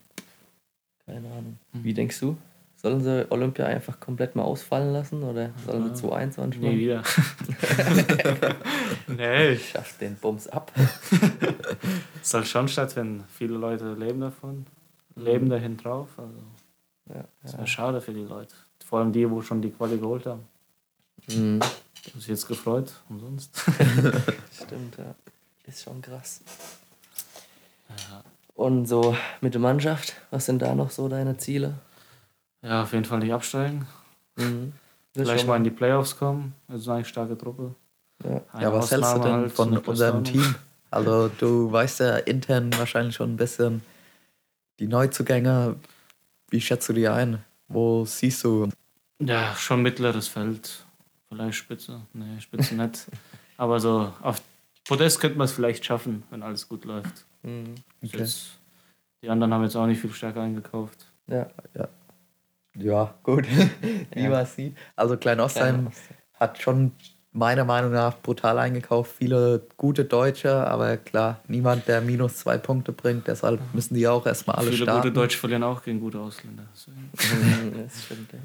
Keine 1.06 1.28
Ahnung. 1.30 1.58
Mhm. 1.74 1.84
Wie 1.84 1.94
denkst 1.94 2.20
du? 2.20 2.38
Sollen 2.76 3.02
sie 3.02 3.26
Olympia 3.32 3.66
einfach 3.66 4.00
komplett 4.00 4.36
mal 4.36 4.44
ausfallen 4.44 4.94
lassen 4.94 5.24
oder 5.24 5.50
sollen 5.66 5.96
sie 5.96 6.02
2021 6.02 6.62
Nie 6.62 6.68
machen? 6.68 6.80
wieder. 6.80 7.04
nee, 9.08 9.58
Schaff 9.58 9.98
den 9.98 10.16
Bums 10.16 10.48
ab. 10.48 10.72
soll 12.22 12.46
schon 12.46 12.68
stattfinden. 12.68 13.24
Viele 13.36 13.56
Leute 13.56 13.94
leben 13.94 14.22
davon, 14.22 14.68
leben 15.16 15.50
dahin 15.50 15.76
drauf. 15.78 16.10
Also 16.18 16.38
Ja, 17.10 17.24
Das 17.42 17.54
wäre 17.58 17.68
schade 17.68 18.00
für 18.00 18.14
die 18.14 18.22
Leute. 18.26 18.54
Vor 18.86 19.00
allem 19.00 19.12
die, 19.12 19.30
wo 19.30 19.42
schon 19.42 19.62
die 19.62 19.72
Quali 19.72 19.98
geholt 19.98 20.28
haben. 20.28 20.44
Mhm. 21.30 21.60
Die 22.06 22.12
haben 22.12 22.20
sich 22.20 22.28
jetzt 22.28 22.48
gefreut, 22.48 22.94
umsonst. 23.10 23.58
Stimmt, 24.54 24.98
ja. 24.98 25.16
Ist 25.68 25.84
schon 25.84 26.02
krass. 26.02 26.42
Und 28.56 28.88
so 28.88 29.16
mit 29.42 29.54
der 29.54 29.62
Mannschaft, 29.62 30.16
was 30.32 30.46
sind 30.46 30.62
da 30.62 30.74
noch 30.74 30.92
so 30.92 31.08
deine 31.10 31.38
Ziele? 31.38 31.76
Ja, 32.64 32.84
auf 32.84 32.94
jeden 32.94 33.06
Fall 33.06 33.20
nicht 33.20 33.34
absteigen. 33.34 33.88
Mhm. 34.36 34.74
Vielleicht 35.14 35.46
mal 35.46 35.58
in 35.58 35.64
die 35.64 35.72
Playoffs 35.72 36.18
kommen. 36.18 36.54
Das 36.68 36.82
ist 36.82 36.88
eine 36.88 37.06
starke 37.06 37.38
Truppe. 37.38 37.76
Ja. 38.24 38.42
Ja, 38.60 38.74
was 38.74 38.92
hältst 38.92 39.12
du 39.12 39.16
Ausnahme 39.16 39.24
denn 39.24 39.34
halt, 39.34 39.52
von 39.52 39.78
unserem. 39.78 40.24
Team? 40.24 40.56
Also 40.90 41.28
du 41.28 41.72
weißt 41.72 42.00
ja 42.00 42.18
intern 42.18 42.72
wahrscheinlich 42.78 43.16
schon 43.16 43.34
ein 43.34 43.38
bisschen 43.38 43.82
die 44.80 44.88
Neuzugänge. 44.88 45.76
Wie 46.50 46.62
schätzt 46.62 46.88
du 46.90 46.94
die 46.94 47.08
ein? 47.08 47.44
Wo 47.68 48.06
siehst 48.06 48.44
du? 48.44 48.70
Ja, 49.20 49.54
schon 49.56 49.82
mittleres 49.82 50.28
Feld. 50.28 50.86
Vielleicht 51.30 51.58
Spitze. 51.58 52.02
Nee, 52.14 52.40
Spitze 52.40 52.76
nicht. 52.76 53.08
Aber 53.58 53.80
so 53.80 54.14
auf 54.22 54.42
Podest 54.88 55.20
könnte 55.20 55.38
man 55.38 55.46
es 55.46 55.52
vielleicht 55.52 55.84
schaffen, 55.86 56.24
wenn 56.30 56.44
alles 56.44 56.68
gut 56.68 56.86
läuft. 56.86 57.26
Mhm. 57.44 57.76
Okay. 58.04 58.18
Jetzt, 58.20 58.52
die 59.22 59.30
anderen 59.30 59.54
haben 59.54 59.64
jetzt 59.64 59.76
auch 59.76 59.86
nicht 59.88 60.00
viel 60.02 60.12
stärker 60.14 60.42
eingekauft. 60.42 61.06
Ja. 61.28 61.48
Ja, 62.76 63.14
gut. 63.24 63.46
Wie 64.14 64.22
Ja. 64.24 64.30
man 64.30 64.44
es 64.44 64.56
sieht. 64.56 64.78
Also 64.96 65.18
Klein 65.18 65.40
Ostheim 65.40 65.90
hat 66.36 66.62
schon 66.62 66.92
meiner 67.34 67.66
Meinung 67.66 67.92
nach 67.92 68.18
brutal 68.22 68.58
eingekauft. 68.60 69.14
Viele 69.18 69.64
gute 69.78 70.06
Deutsche, 70.06 70.52
aber 70.68 70.98
klar, 70.98 71.40
niemand, 71.48 71.88
der 71.88 72.02
minus 72.02 72.38
zwei 72.38 72.58
Punkte 72.58 72.92
bringt. 72.92 73.28
Deshalb 73.28 73.60
müssen 73.74 73.96
die 73.96 74.08
auch 74.08 74.26
erstmal 74.26 74.58
alle 74.58 74.72
Viele 74.72 74.84
starten. 74.84 75.02
gute 75.02 75.14
Deutsche 75.14 75.38
verlieren 75.38 75.64
auch 75.64 75.84
gegen 75.84 76.00
gute 76.00 76.20
Ausländer. 76.20 76.64
Das 77.84 78.04
stimmt, 78.06 78.30
ja. 78.34 78.40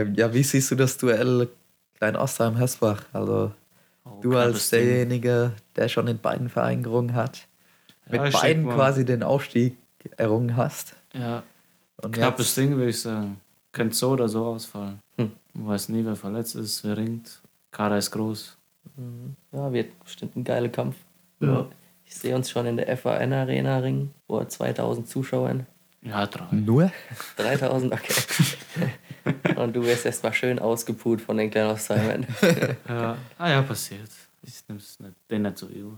Äh, 0.00 0.08
ja, 0.14 0.32
wie 0.34 0.42
siehst 0.42 0.70
du 0.70 0.74
das 0.76 0.96
Duell 0.98 1.48
Klein 1.98 2.16
Ostheim 2.16 2.56
Hesbach? 2.56 3.02
Also 3.12 3.52
Oh, 4.04 4.20
du 4.20 4.36
als 4.36 4.70
derjenige, 4.70 5.52
der 5.76 5.88
schon 5.88 6.08
in 6.08 6.18
beiden 6.18 6.48
Vereinen 6.48 6.82
gerungen 6.82 7.14
hat, 7.14 7.46
mit 8.06 8.16
Ja, 8.16 8.22
denk 8.24 8.34
beiden 8.34 8.68
quasi 8.68 9.04
den 9.04 9.22
Aufstieg 9.22 9.76
errungen 10.16 10.56
hast. 10.56 10.94
Ja, 11.14 11.42
Und 12.02 12.12
knappes 12.12 12.46
jetzt, 12.46 12.56
Ding, 12.56 12.76
würde 12.76 12.90
ich 12.90 13.00
sagen. 13.00 13.40
Könnte 13.70 13.94
so 13.94 14.10
oder 14.10 14.28
so 14.28 14.44
ausfallen. 14.46 14.98
Hm. 15.16 15.32
Man 15.54 15.68
weiß 15.68 15.88
nie, 15.90 16.04
wer 16.04 16.16
verletzt 16.16 16.56
ist, 16.56 16.84
wer 16.84 16.96
ringt. 16.96 17.40
Kader 17.70 17.98
ist 17.98 18.10
groß. 18.10 18.56
Mhm. 18.96 19.36
Ja, 19.52 19.72
wird 19.72 19.98
bestimmt 20.02 20.36
ein 20.36 20.44
geiler 20.44 20.68
Kampf. 20.68 20.96
Ja. 21.40 21.66
Ich 22.04 22.16
sehe 22.16 22.34
uns 22.34 22.50
schon 22.50 22.66
in 22.66 22.76
der 22.76 22.94
FAN 22.96 23.32
Arena 23.32 23.78
ringen 23.78 24.12
vor 24.26 24.46
2000 24.46 25.08
Zuschauern. 25.08 25.66
Ja, 26.02 26.26
drei. 26.26 26.46
Nur? 26.50 26.90
3000, 27.36 27.92
okay. 27.92 28.14
Und 29.56 29.74
du 29.76 29.82
wirst 29.84 30.04
erst 30.06 30.22
mal 30.22 30.32
schön 30.32 30.58
ausgeput 30.58 31.20
von 31.20 31.36
den 31.36 31.50
kleinen 31.50 31.70
Ostheimern. 31.70 32.26
Ja. 32.88 33.16
Ah 33.38 33.50
ja, 33.50 33.62
passiert. 33.62 34.10
Ich 34.42 34.62
nehme 34.68 34.80
es 34.80 34.98
nicht, 35.00 35.14
den 35.30 35.42
nicht 35.42 35.58
so 35.58 35.66
übel. 35.66 35.92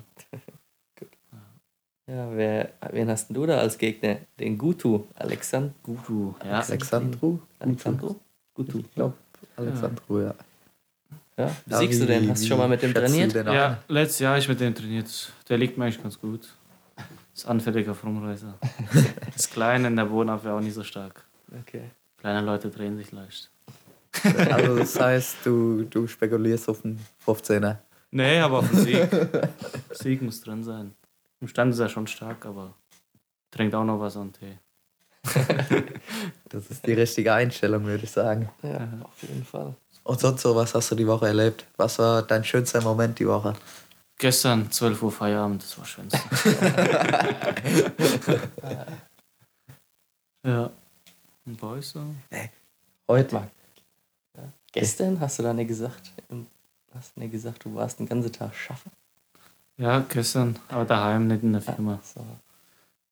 Ja, 2.06 2.28
wer, 2.36 2.68
wen 2.92 3.08
hast 3.08 3.28
denn 3.28 3.34
du 3.34 3.46
da 3.46 3.58
als 3.58 3.78
Gegner? 3.78 4.18
Den 4.38 4.58
Gutu, 4.58 5.04
Alexand 5.14 5.72
Gutu. 5.82 6.34
Ja, 6.44 6.60
Alexandru? 6.60 7.38
Alexandro? 7.58 8.16
Gutu. 8.54 8.80
Ich 8.80 8.94
glaube, 8.94 9.14
Alexandru, 9.56 10.20
ja. 10.20 10.34
Ja, 11.38 11.50
Ja, 11.66 11.78
siegst 11.78 12.00
du 12.00 12.04
wie- 12.04 12.08
den? 12.08 12.28
Hast 12.30 12.42
du 12.44 12.48
schon 12.48 12.58
mal 12.58 12.68
mit 12.68 12.82
dem 12.82 12.92
trainiert? 12.92 13.34
ja 13.34 13.78
letztes 13.88 14.18
Jahr 14.18 14.34
hab 14.34 14.38
ich 14.40 14.48
mit 14.48 14.60
dem 14.60 14.74
trainiert. 14.74 15.32
Der 15.48 15.56
liegt 15.56 15.78
mir 15.78 15.84
eigentlich 15.86 16.02
ganz 16.02 16.20
gut. 16.20 16.54
Ist 17.34 17.46
anfällig 17.46 17.88
auf 17.88 18.04
Rumreißer. 18.04 18.54
Ist 19.34 19.50
klein 19.52 19.84
in 19.86 19.96
der 19.96 20.04
Bodenabwehr 20.04 20.54
auch 20.54 20.60
nicht 20.60 20.74
so 20.74 20.84
stark. 20.84 21.24
Okay. 21.62 21.84
Kleine 22.24 22.40
Leute 22.40 22.70
drehen 22.70 22.96
sich 22.96 23.12
leicht. 23.12 23.50
Also 24.50 24.78
das 24.78 24.98
heißt, 24.98 25.36
du, 25.44 25.82
du 25.82 26.06
spekulierst 26.06 26.70
auf 26.70 26.82
einen 26.82 26.98
15er. 27.26 27.76
Nee, 28.12 28.38
aber 28.38 28.60
auf 28.60 28.70
den 28.70 28.78
Sieg. 28.78 29.08
Sieg 29.90 30.22
muss 30.22 30.40
drin 30.40 30.64
sein. 30.64 30.94
Im 31.42 31.48
Stand 31.48 31.74
ist 31.74 31.80
er 31.80 31.90
schon 31.90 32.06
stark, 32.06 32.46
aber 32.46 32.72
trinkt 33.50 33.74
auch 33.74 33.84
noch 33.84 34.00
was 34.00 34.16
an 34.16 34.32
Tee. 34.32 34.58
Das 36.48 36.70
ist 36.70 36.86
die 36.86 36.94
richtige 36.94 37.30
Einstellung, 37.30 37.84
würde 37.84 38.04
ich 38.04 38.10
sagen. 38.10 38.48
Ja, 38.62 38.88
auf 39.02 39.20
jeden 39.20 39.44
Fall. 39.44 39.76
Und 40.04 40.18
sonst 40.18 40.40
so, 40.40 40.56
was 40.56 40.74
hast 40.74 40.92
du 40.92 40.94
die 40.94 41.06
Woche 41.06 41.26
erlebt? 41.26 41.66
Was 41.76 41.98
war 41.98 42.22
dein 42.22 42.42
schönster 42.42 42.80
Moment 42.80 43.18
die 43.18 43.28
Woche? 43.28 43.52
Gestern 44.16 44.70
12 44.70 45.02
Uhr 45.02 45.12
Feierabend, 45.12 45.62
das 45.62 45.76
war 45.76 45.84
schönste. 45.84 46.18
ja. 50.46 50.70
Und 51.46 51.60
bei 51.60 51.66
euch 51.68 51.86
so? 51.86 52.00
Heute? 53.08 53.34
Marc. 53.34 53.50
Gestern 54.72 55.20
hast 55.20 55.38
du 55.38 55.44
da 55.44 55.52
nicht 55.52 55.68
gesagt, 55.68 56.10
hast 56.94 57.14
du 57.16 57.20
nicht 57.20 57.30
gesagt, 57.30 57.64
du 57.64 57.74
warst 57.76 58.00
den 58.00 58.06
ganzen 58.08 58.32
Tag 58.32 58.54
schaffen? 58.54 58.90
Ja, 59.76 60.00
gestern, 60.08 60.58
aber 60.68 60.84
daheim, 60.84 61.28
nicht 61.28 61.42
in 61.44 61.52
der 61.52 61.62
Ja, 61.62 61.72
Firma. 61.74 62.00
so. 62.02 62.24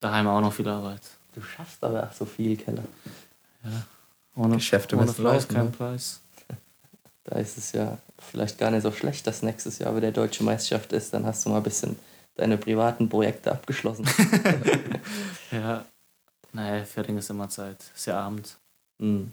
Daheim 0.00 0.26
auch 0.26 0.40
noch 0.40 0.52
viel 0.52 0.68
Arbeit. 0.68 1.02
Du 1.34 1.40
schaffst 1.42 1.82
aber 1.84 2.02
auch 2.08 2.12
so 2.12 2.24
viel, 2.24 2.56
Keller. 2.56 2.82
Ohne, 4.34 4.56
Geschäfte 4.56 4.96
ohne 4.96 5.12
Fleiß 5.12 5.42
laufen, 5.44 5.54
kein 5.54 5.64
ne? 5.66 5.70
Preis. 5.70 6.20
Da 7.24 7.36
ist 7.38 7.56
es 7.56 7.70
ja 7.70 7.98
vielleicht 8.18 8.58
gar 8.58 8.72
nicht 8.72 8.82
so 8.82 8.90
schlecht, 8.90 9.24
dass 9.28 9.42
nächstes 9.42 9.78
Jahr 9.78 9.94
wieder 9.96 10.10
deutsche 10.10 10.42
Meisterschaft 10.42 10.92
ist. 10.92 11.14
Dann 11.14 11.24
hast 11.24 11.44
du 11.46 11.50
mal 11.50 11.58
ein 11.58 11.62
bisschen 11.62 11.96
deine 12.34 12.58
privaten 12.58 13.08
Projekte 13.08 13.52
abgeschlossen. 13.52 14.04
Ja. 15.52 15.84
Nee, 16.52 16.84
Ferien 16.84 17.18
ist 17.18 17.30
immer 17.30 17.48
Zeit. 17.48 17.78
Ist 17.94 18.06
ja 18.06 18.20
Abend. 18.20 18.58
Hm. 18.98 19.32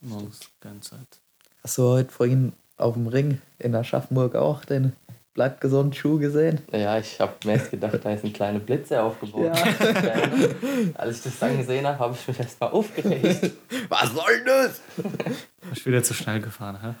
Morgens 0.00 0.40
keine 0.60 0.80
Zeit. 0.80 1.20
Hast 1.62 1.78
du 1.78 1.82
heute 1.82 2.10
vorhin 2.10 2.52
auf 2.76 2.94
dem 2.94 3.06
Ring 3.06 3.40
in 3.58 3.74
Aschaffenburg 3.74 4.34
auch 4.34 4.64
den 4.64 4.92
Bleib 5.34 5.60
gesund 5.60 5.96
Schuh 5.96 6.18
gesehen? 6.18 6.60
Ja, 6.70 6.96
ich 6.96 7.18
habe 7.18 7.32
mir 7.44 7.54
jetzt 7.54 7.72
gedacht, 7.72 7.98
da 8.04 8.12
ist 8.12 8.24
ein 8.24 8.32
kleiner 8.32 8.60
Blitzer 8.60 9.02
aufgebaut. 9.02 9.50
Als 10.94 11.16
ich 11.16 11.22
das 11.24 11.38
dann 11.40 11.58
gesehen 11.58 11.84
habe, 11.84 11.98
habe 11.98 12.14
ich 12.14 12.28
mich 12.28 12.38
erst 12.38 12.60
mal 12.60 12.68
aufgeregt. 12.68 13.52
Was 13.88 14.12
soll 14.12 14.44
das? 14.46 14.80
Hast 15.68 15.86
wieder 15.86 16.04
zu 16.04 16.14
schnell 16.14 16.40
gefahren, 16.40 16.78
hä? 16.80 16.94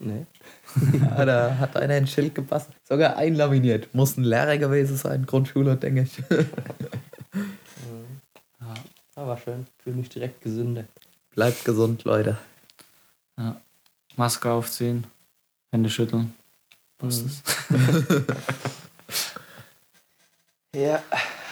Nee. 0.00 0.26
Ja, 1.00 1.24
da 1.24 1.58
hat 1.58 1.76
einer 1.76 1.94
ein 1.94 2.08
Schild 2.08 2.34
gepasst. 2.34 2.70
Sogar 2.82 3.16
einlaminiert. 3.16 3.94
Muss 3.94 4.16
ein 4.16 4.24
Lehrer 4.24 4.58
gewesen 4.58 4.96
sein, 4.96 5.24
Grundschule, 5.24 5.76
denke 5.76 6.02
ich. 6.02 6.22
Ja, 9.26 9.30
war 9.32 9.38
schön. 9.38 9.66
Fühle 9.82 9.96
mich 9.96 10.08
direkt 10.08 10.40
gesünder. 10.40 10.84
Bleibt 11.34 11.64
gesund, 11.64 12.04
Leute. 12.04 12.38
Ja. 13.36 13.60
Maske 14.14 14.48
aufziehen, 14.52 15.04
Hände 15.72 15.90
schütteln. 15.90 16.32
Passt 16.98 17.24
Mhm. 17.24 17.30
es. 17.68 18.22
Ja, 20.74 21.02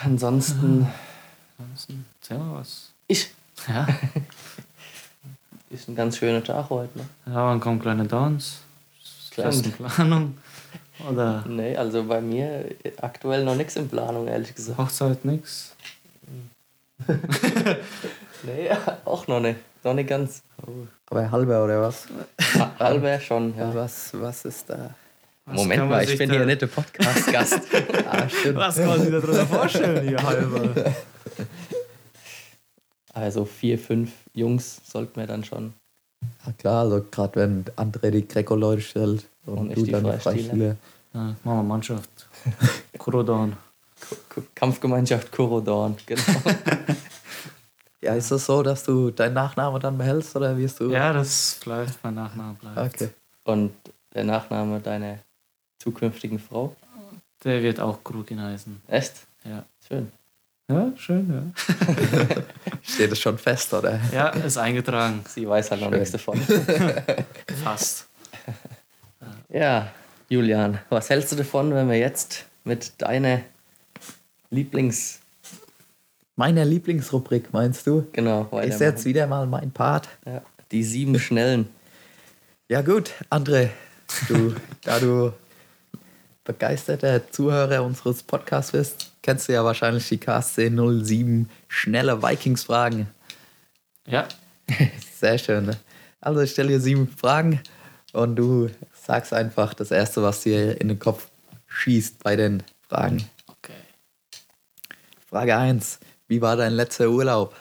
ansonsten 0.03 0.87
Ansonsten, 1.57 2.05
Erzähl 2.21 2.37
mal 2.37 2.59
was. 2.59 2.91
ich. 3.07 3.31
Ja, 3.67 3.87
Ist 5.71 5.87
ein 5.89 5.95
ganz 5.95 6.17
schöner 6.17 6.43
Tag 6.43 6.69
heute. 6.69 6.95
Ne? 6.99 7.05
ja 7.25 7.33
wann 7.47 7.59
kommen 7.59 7.79
kleine 7.81 8.05
Downs? 8.05 8.59
Kleine- 9.31 9.61
Planung? 9.71 10.37
Oder 11.09 11.43
Nee, 11.47 11.75
also 11.75 12.03
bei 12.05 12.21
mir 12.21 12.69
aktuell 13.01 13.43
noch 13.43 13.55
nichts 13.55 13.75
in 13.75 13.89
Planung, 13.89 14.27
ehrlich 14.27 14.53
gesagt. 14.55 14.77
Hochzeit 14.77 15.25
nix? 15.25 15.75
Nee, 18.43 18.69
auch 19.05 19.27
noch 19.27 19.39
nicht. 19.39 19.59
Noch 19.83 19.93
nicht 19.93 20.09
ganz. 20.09 20.43
Aber 21.09 21.31
halber 21.31 21.63
oder 21.63 21.81
was? 21.81 22.07
Halber 22.79 23.19
schon, 23.19 23.57
ja. 23.57 23.73
Was, 23.73 24.11
was 24.13 24.45
ist 24.45 24.69
da? 24.69 24.91
Was 25.45 25.55
Moment 25.57 25.89
mal, 25.89 26.03
ich 26.03 26.17
bin 26.17 26.29
da- 26.29 26.35
hier 26.35 26.45
nicht 26.45 26.61
der 26.61 26.67
Podcast-Gast. 26.67 27.59
Ah. 28.07 28.27
Was 28.53 28.75
kann 28.77 28.87
man 28.87 29.01
sich 29.01 29.11
darunter 29.11 29.45
vorstellen, 29.47 30.07
ihr 30.09 30.21
Halber? 30.21 30.93
also 33.13 33.45
vier, 33.45 33.79
fünf 33.79 34.11
Jungs 34.33 34.79
sollten 34.85 35.19
wir 35.19 35.27
dann 35.27 35.43
schon. 35.43 35.73
Ja, 36.45 36.51
klar, 36.53 36.81
also 36.83 37.05
gerade 37.09 37.35
wenn 37.39 37.65
André 37.75 38.11
die 38.11 38.27
Greco-Leute 38.27 38.81
stellt 38.81 39.25
und, 39.45 39.57
Und 39.57 39.69
ich 39.71 39.75
du 39.75 39.83
die 39.85 39.91
dann 39.91 40.03
die 40.03 40.17
Freistile. 40.19 40.77
Ja, 41.13 41.19
machen 41.43 41.57
wir 41.59 41.63
Mannschaft. 41.63 42.27
Kurodan. 42.97 43.57
Kampfgemeinschaft 44.53 45.31
Kurodorn, 45.31 45.97
genau. 46.05 46.23
Ja, 48.01 48.13
ist 48.13 48.29
es 48.29 48.45
so, 48.45 48.61
dass 48.61 48.83
du 48.83 49.09
deinen 49.09 49.33
Nachnamen 49.33 49.81
dann 49.81 49.97
behältst 49.97 50.35
oder 50.35 50.55
wirst 50.55 50.79
du? 50.79 50.91
Ja, 50.91 51.11
das 51.11 51.59
bleibt, 51.63 51.97
mein 52.03 52.13
Nachname 52.13 52.53
bleibt. 52.53 52.77
Okay. 53.01 53.09
Und 53.45 53.73
der 54.13 54.25
Nachname 54.25 54.79
deiner 54.79 55.17
zukünftigen 55.79 56.37
Frau? 56.37 56.75
Der 57.43 57.63
wird 57.63 57.79
auch 57.79 58.03
Krugin 58.03 58.39
heißen. 58.39 58.79
Echt? 58.87 59.13
Ja. 59.43 59.63
Schön. 59.87 60.11
Ja, 60.69 60.91
schön, 60.97 61.31
ja. 61.33 62.35
Steht 62.83 63.11
es 63.11 63.19
schon 63.19 63.39
fest, 63.39 63.73
oder? 63.73 63.99
Ja, 64.11 64.29
ist 64.29 64.57
eingetragen. 64.57 65.23
Sie 65.27 65.47
weiß 65.47 65.71
halt 65.71 65.81
noch 65.81 65.89
Schön. 65.89 65.99
nichts 65.99 66.11
davon. 66.11 66.39
Fast. 67.63 68.07
Ja, 69.49 69.91
Julian, 70.29 70.79
was 70.89 71.09
hältst 71.09 71.31
du 71.31 71.35
davon, 71.35 71.73
wenn 71.73 71.89
wir 71.89 71.97
jetzt 71.97 72.45
mit 72.63 72.99
deiner 73.01 73.41
Lieblingsmannschaft 74.49 75.25
Meiner 76.37 76.65
Lieblingsrubrik, 76.65 77.53
meinst 77.53 77.87
du? 77.87 78.07
Genau, 78.11 78.43
Ist 78.59 78.81
jetzt 78.81 79.05
wieder 79.05 79.25
mal 79.27 79.47
mein 79.47 79.71
Part. 79.71 80.09
Ja, 80.25 80.41
die 80.71 80.83
sieben 80.83 81.17
Schnellen. 81.17 81.67
Ja 82.67 82.81
gut, 82.81 83.11
André, 83.29 83.69
du, 84.27 84.53
da 84.83 84.99
du 84.99 85.31
begeisterter 86.43 87.31
Zuhörer 87.31 87.83
unseres 87.83 88.21
Podcasts 88.23 88.71
bist, 88.71 89.11
kennst 89.21 89.47
du 89.47 89.53
ja 89.53 89.63
wahrscheinlich 89.63 90.09
die 90.09 90.17
KSC 90.17 90.69
07 90.69 91.49
schnelle 91.67 92.21
Vikings-Fragen. 92.21 93.07
Ja, 94.05 94.27
Sehr 95.19 95.37
schön. 95.37 95.65
Ne? 95.65 95.77
Also 96.21 96.41
ich 96.41 96.51
stelle 96.51 96.69
dir 96.69 96.79
sieben 96.79 97.07
Fragen 97.07 97.61
und 98.13 98.35
du 98.35 98.69
sagst 98.93 99.33
einfach 99.33 99.73
das 99.73 99.91
Erste, 99.91 100.23
was 100.23 100.41
dir 100.41 100.79
in 100.79 100.87
den 100.87 100.99
Kopf 100.99 101.29
schießt 101.67 102.23
bei 102.23 102.35
den 102.35 102.63
Fragen. 102.87 103.23
Frage 105.35 105.57
1. 105.57 105.99
Wie 106.29 106.41
war 106.41 106.55
dein 106.55 106.71
letzter 106.71 107.09
Urlaub? 107.09 107.53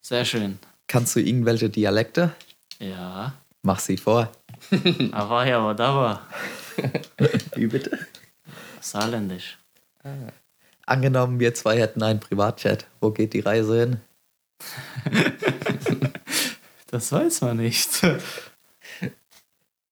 Sehr 0.00 0.24
schön. 0.24 0.58
Kannst 0.88 1.14
du 1.14 1.20
irgendwelche 1.20 1.70
Dialekte? 1.70 2.32
Ja, 2.80 3.34
Mach 3.62 3.78
sie 3.78 3.96
vor. 3.96 4.32
aber 5.12 5.46
ja, 5.46 5.60
aber 5.60 5.72
da 5.74 5.94
war 5.94 6.26
Wie 7.54 7.68
bitte? 7.68 7.96
saarländisch. 8.80 9.56
Angenommen, 10.84 11.38
wir 11.38 11.54
zwei 11.54 11.78
hätten 11.78 12.02
einen 12.02 12.18
Privatchat. 12.18 12.86
Wo 13.00 13.12
geht 13.12 13.34
die 13.34 13.40
Reise 13.40 13.78
hin? 13.78 14.00
Das 16.88 17.12
weiß 17.12 17.42
man 17.42 17.56
nicht. 17.58 18.02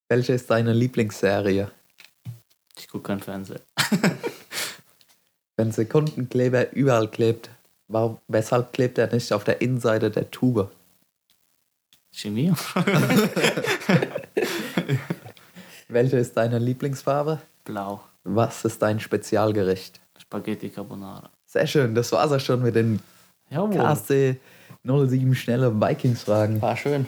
Welche 0.08 0.32
ist 0.32 0.50
deine 0.50 0.72
Lieblingsserie? 0.72 1.70
Ich 2.76 2.88
gucke 2.88 3.04
kein 3.04 3.20
Fernsehen. 3.20 3.60
Wenn 5.60 5.72
Sekundenkleber 5.72 6.72
überall 6.72 7.06
klebt, 7.06 7.50
warum, 7.86 8.16
weshalb 8.28 8.72
klebt 8.72 8.96
er 8.96 9.12
nicht 9.12 9.30
auf 9.30 9.44
der 9.44 9.60
Innenseite 9.60 10.10
der 10.10 10.30
Tube? 10.30 10.70
Chemie? 12.10 12.54
Welche 15.88 16.16
ist 16.16 16.34
deine 16.34 16.58
Lieblingsfarbe? 16.58 17.40
Blau. 17.66 18.00
Was 18.24 18.64
ist 18.64 18.80
dein 18.80 19.00
Spezialgericht? 19.00 20.00
Spaghetti 20.18 20.70
Carbonara. 20.70 21.28
Sehr 21.44 21.66
schön, 21.66 21.94
das 21.94 22.10
war's 22.12 22.32
auch 22.32 22.40
schon 22.40 22.62
mit 22.62 22.74
den 22.74 22.98
Jawohl. 23.50 23.76
KSC 23.76 24.40
07 24.86 25.34
schnelle 25.34 25.78
Vikings-Fragen. 25.78 26.62
War 26.62 26.78
schön. 26.78 27.04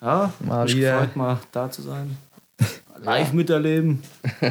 Ja, 0.00 0.32
Mal 0.38 0.66
mich 0.66 0.76
wieder. 0.76 0.92
gefreut, 0.92 1.16
mal 1.16 1.40
da 1.50 1.68
zu 1.68 1.82
sein. 1.82 2.16
Live 3.02 3.32
miterleben. 3.32 4.00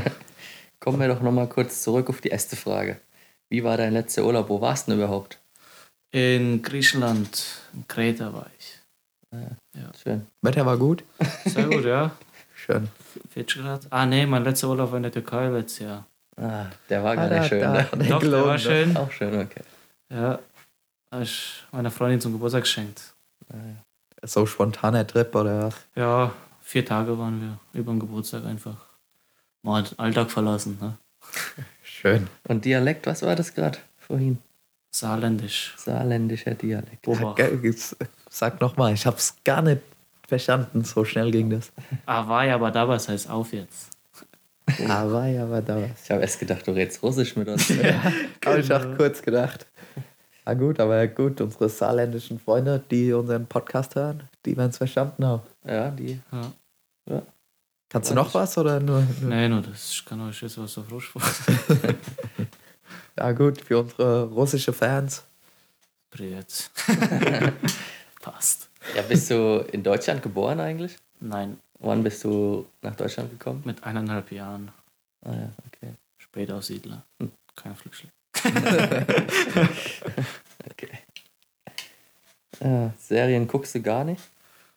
Kommen 0.81 0.99
wir 0.99 1.07
doch 1.07 1.21
nochmal 1.21 1.47
kurz 1.47 1.83
zurück 1.83 2.09
auf 2.09 2.19
die 2.19 2.27
erste 2.27 2.57
Frage. 2.57 2.99
Wie 3.49 3.63
war 3.63 3.77
dein 3.77 3.93
letzter 3.93 4.23
Urlaub? 4.25 4.49
Wo 4.49 4.61
warst 4.61 4.87
du 4.87 4.91
denn 4.91 4.99
überhaupt? 4.99 5.39
In 6.11 6.61
Griechenland, 6.61 7.45
in 7.73 7.87
Kreta 7.87 8.33
war 8.33 8.47
ich. 8.57 8.75
Schön. 10.01 10.25
Wetter 10.41 10.65
war 10.65 10.77
gut? 10.77 11.03
Sehr 11.45 11.65
gut, 11.67 11.85
ja. 11.85 12.11
Schön. 12.55 12.89
40 13.31 13.61
Grad. 13.61 13.87
Ah, 13.89 14.05
nee, 14.05 14.25
mein 14.25 14.43
letzter 14.43 14.69
Urlaub 14.69 14.91
war 14.91 14.97
in 14.97 15.03
der 15.03 15.11
Türkei 15.11 15.47
letztes 15.49 15.79
Jahr. 15.79 16.05
Ah, 16.37 16.65
der 16.89 17.03
war 17.03 17.15
gar 17.15 17.25
Ah, 17.25 17.29
da- 17.29 17.39
nicht 17.39 17.47
schön. 17.49 17.61
da- 17.61 17.71
ne? 17.73 17.87
der 17.93 18.07
Doch, 18.09 18.19
der 18.21 18.45
war 18.45 18.57
schön. 18.57 18.97
Auch 18.97 19.11
schön, 19.11 19.39
okay. 19.39 19.61
Ja, 20.11 20.39
habe 21.13 21.23
ich 21.23 21.63
meiner 21.71 21.91
Freundin 21.91 22.21
zum 22.21 22.33
Geburtstag 22.33 22.63
geschenkt. 22.63 23.13
So 24.23 24.45
spontaner 24.45 25.05
Trip 25.07 25.33
oder 25.35 25.67
was? 25.67 25.75
Ja, 25.95 26.33
vier 26.61 26.85
Tage 26.85 27.17
waren 27.17 27.39
wir 27.41 27.79
über 27.79 27.91
den 27.93 27.99
Geburtstag 27.99 28.45
einfach. 28.45 28.77
Mal 29.63 29.83
den 29.83 29.97
Alltag 29.99 30.31
verlassen, 30.31 30.77
ne? 30.81 30.97
Schön. 31.99 32.27
Und 32.47 32.63
Dialekt, 32.63 33.07
was 33.07 33.23
war 33.23 33.35
das 33.35 33.53
gerade 33.53 33.77
vorhin? 33.97 34.37
Saarländisch. 34.89 35.73
Saarländischer 35.77 36.55
Dialekt. 36.55 37.05
Jetzt 37.61 37.97
Sag 38.29 38.61
nochmal, 38.61 38.93
ich 38.93 39.05
hab's 39.05 39.35
gar 39.43 39.61
nicht 39.61 39.81
verstanden, 40.25 40.85
so 40.85 41.03
schnell 41.03 41.29
ging 41.29 41.49
das. 41.49 41.73
Ah, 42.05 42.25
war 42.25 42.45
ja, 42.45 42.55
aber 42.55 42.71
da 42.71 42.87
was 42.87 43.09
heißt 43.09 43.29
auf 43.29 43.51
jetzt. 43.51 43.89
Ja, 44.77 45.03
da 45.61 45.81
was. 45.81 46.03
Ich 46.03 46.11
habe 46.11 46.21
erst 46.21 46.39
gedacht, 46.39 46.65
du 46.67 46.71
redest 46.71 47.03
Russisch 47.03 47.35
mit 47.35 47.47
uns. 47.47 47.69
Habe 48.45 48.59
ich 48.59 48.71
auch 48.71 48.95
kurz 48.95 49.19
gedacht. 49.19 49.65
Na 50.45 50.53
gut, 50.53 50.79
aber 50.79 51.07
gut, 51.07 51.41
unsere 51.41 51.69
saarländischen 51.69 52.39
Freunde, 52.39 52.81
die 52.91 53.11
unseren 53.11 53.47
Podcast 53.47 53.95
hören, 53.95 54.29
die 54.45 54.55
werden 54.55 54.69
es 54.69 54.77
verstanden 54.77 55.25
haben. 55.25 55.41
ja, 55.67 55.89
die. 55.89 56.19
Ja. 57.09 57.23
Kannst 57.89 58.11
du 58.11 58.15
noch 58.15 58.33
was 58.35 58.57
oder 58.57 58.79
nur? 58.79 59.01
nur? 59.19 59.29
Nee, 59.29 59.49
nur 59.49 59.61
das, 59.61 59.91
ich 59.91 60.05
kann 60.05 60.21
euch 60.21 60.41
jetzt 60.41 60.57
was 60.59 60.77
auf 60.77 60.91
Russisch 60.91 61.11
Ja 63.17 63.31
gut, 63.31 63.61
für 63.61 63.79
unsere 63.79 64.23
russische 64.25 64.71
Fans. 64.71 65.23
Privet. 66.11 66.69
Passt. 68.21 68.69
Ja, 68.95 69.01
bist 69.01 69.29
du 69.29 69.65
in 69.71 69.83
Deutschland 69.83 70.21
geboren 70.21 70.59
eigentlich? 70.59 70.97
Nein, 71.19 71.59
Wann 71.79 72.03
bist 72.03 72.23
du 72.23 72.65
nach 72.81 72.95
Deutschland 72.95 73.31
gekommen? 73.31 73.61
mit 73.65 73.83
eineinhalb 73.83 74.31
Jahren. 74.31 74.71
Ah 75.25 75.33
ja, 75.33 75.49
okay. 75.67 75.93
Spätaussiedler. 76.17 77.03
Kein 77.55 77.75
Flüchtling. 77.75 78.11
okay. 80.69 80.99
Ja, 82.61 82.93
Serien 82.97 83.47
guckst 83.47 83.75
du 83.75 83.81
gar 83.81 84.03
nicht? 84.03 84.21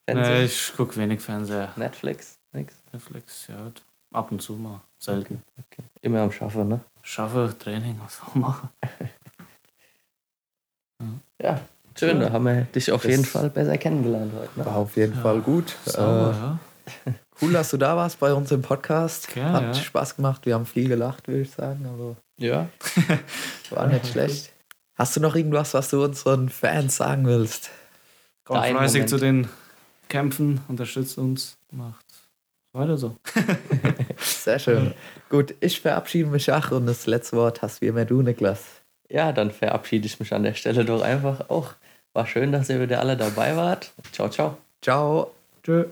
Nee, 0.07 0.45
ich 0.45 0.73
gucke 0.77 0.97
wenig 0.97 1.21
Fernseher. 1.21 1.73
Netflix? 1.77 2.39
Nix? 2.53 2.75
Netflix, 2.93 3.47
ja. 3.49 3.71
Ab 4.13 4.31
und 4.31 4.43
zu 4.43 4.55
mal. 4.55 4.81
Selten. 4.99 5.43
Okay. 5.59 5.83
Immer 6.03 6.21
am 6.21 6.33
Schaffen, 6.33 6.69
ne? 6.69 6.81
Schaffe, 7.03 7.55
Training, 7.59 7.99
was 8.05 8.21
auch 8.23 8.35
machen. 8.35 8.69
Ja, 11.43 11.61
schön. 11.99 12.21
Da 12.21 12.31
haben 12.31 12.45
wir 12.45 12.63
dich 12.63 12.93
auf 12.93 13.03
Das- 13.03 13.11
jeden 13.11 13.25
Fall 13.25 13.51
besser 13.51 13.77
kennengelernt 13.77 14.33
heute. 14.39 14.59
Ne? 14.61 14.67
War 14.67 14.77
auf 14.77 14.97
jeden 14.97 15.15
Fall 15.21 15.41
gut. 15.41 15.75
Sauber, 15.85 16.59
Äh, 17.07 17.11
ja. 17.11 17.15
cool, 17.43 17.53
dass 17.53 17.71
du 17.71 17.77
da 17.77 17.97
warst 17.97 18.21
bei 18.21 18.33
uns 18.33 18.53
im 18.53 18.63
Podcast. 18.63 19.29
Gerne, 19.35 19.53
Hat 19.69 19.77
ja. 19.77 19.83
Spaß 19.83 20.15
gemacht. 20.17 20.47
Wir 20.47 20.55
haben 20.55 20.67
viel 20.67 20.89
gelacht, 20.89 21.27
würde 21.27 21.41
ich 21.41 21.51
sagen. 21.51 21.85
Also 21.91 22.17
Ja. 22.39 22.69
war 23.71 23.89
nicht 23.89 24.07
schlecht. 24.07 24.53
Hast 24.95 25.17
du 25.17 25.21
noch 25.21 25.35
irgendwas, 25.35 25.75
was 25.75 25.91
du 25.91 26.05
unseren 26.05 26.49
Fans 26.49 26.97
sagen 26.97 27.27
willst? 27.27 27.71
Kommt 28.45 28.65
fleißig 28.65 28.95
Moment. 29.01 29.09
zu 29.11 29.17
den 29.19 29.49
Kämpfen, 30.09 30.61
unterstützt 30.69 31.19
uns, 31.19 31.57
macht 31.73 32.05
weiter 32.73 32.97
so. 32.97 33.17
Sehr 34.19 34.59
schön. 34.59 34.95
Gut, 35.29 35.55
ich 35.61 35.81
verabschiede 35.81 36.29
mich 36.29 36.51
auch 36.53 36.71
und 36.71 36.87
das 36.87 37.07
letzte 37.07 37.37
Wort 37.37 37.63
hast 37.63 37.81
wie 37.81 37.87
immer 37.87 38.05
du, 38.05 38.23
Niklas. 38.23 38.65
Ja, 39.09 39.33
dann 39.33 39.51
verabschiede 39.51 40.07
ich 40.07 40.19
mich 40.21 40.33
an 40.33 40.43
der 40.43 40.55
Stelle 40.55 40.85
doch 40.85 41.03
einfach 41.03 41.51
auch. 41.51 41.75
War 42.13 42.27
schön, 42.27 42.53
dass 42.53 42.69
ihr 42.69 42.81
wieder 42.81 43.01
alle 43.01 43.17
dabei 43.17 43.57
wart. 43.57 43.93
Ciao, 44.13 44.29
ciao. 44.29 44.59
Ciao. 44.81 45.31
Tschö. 45.63 45.85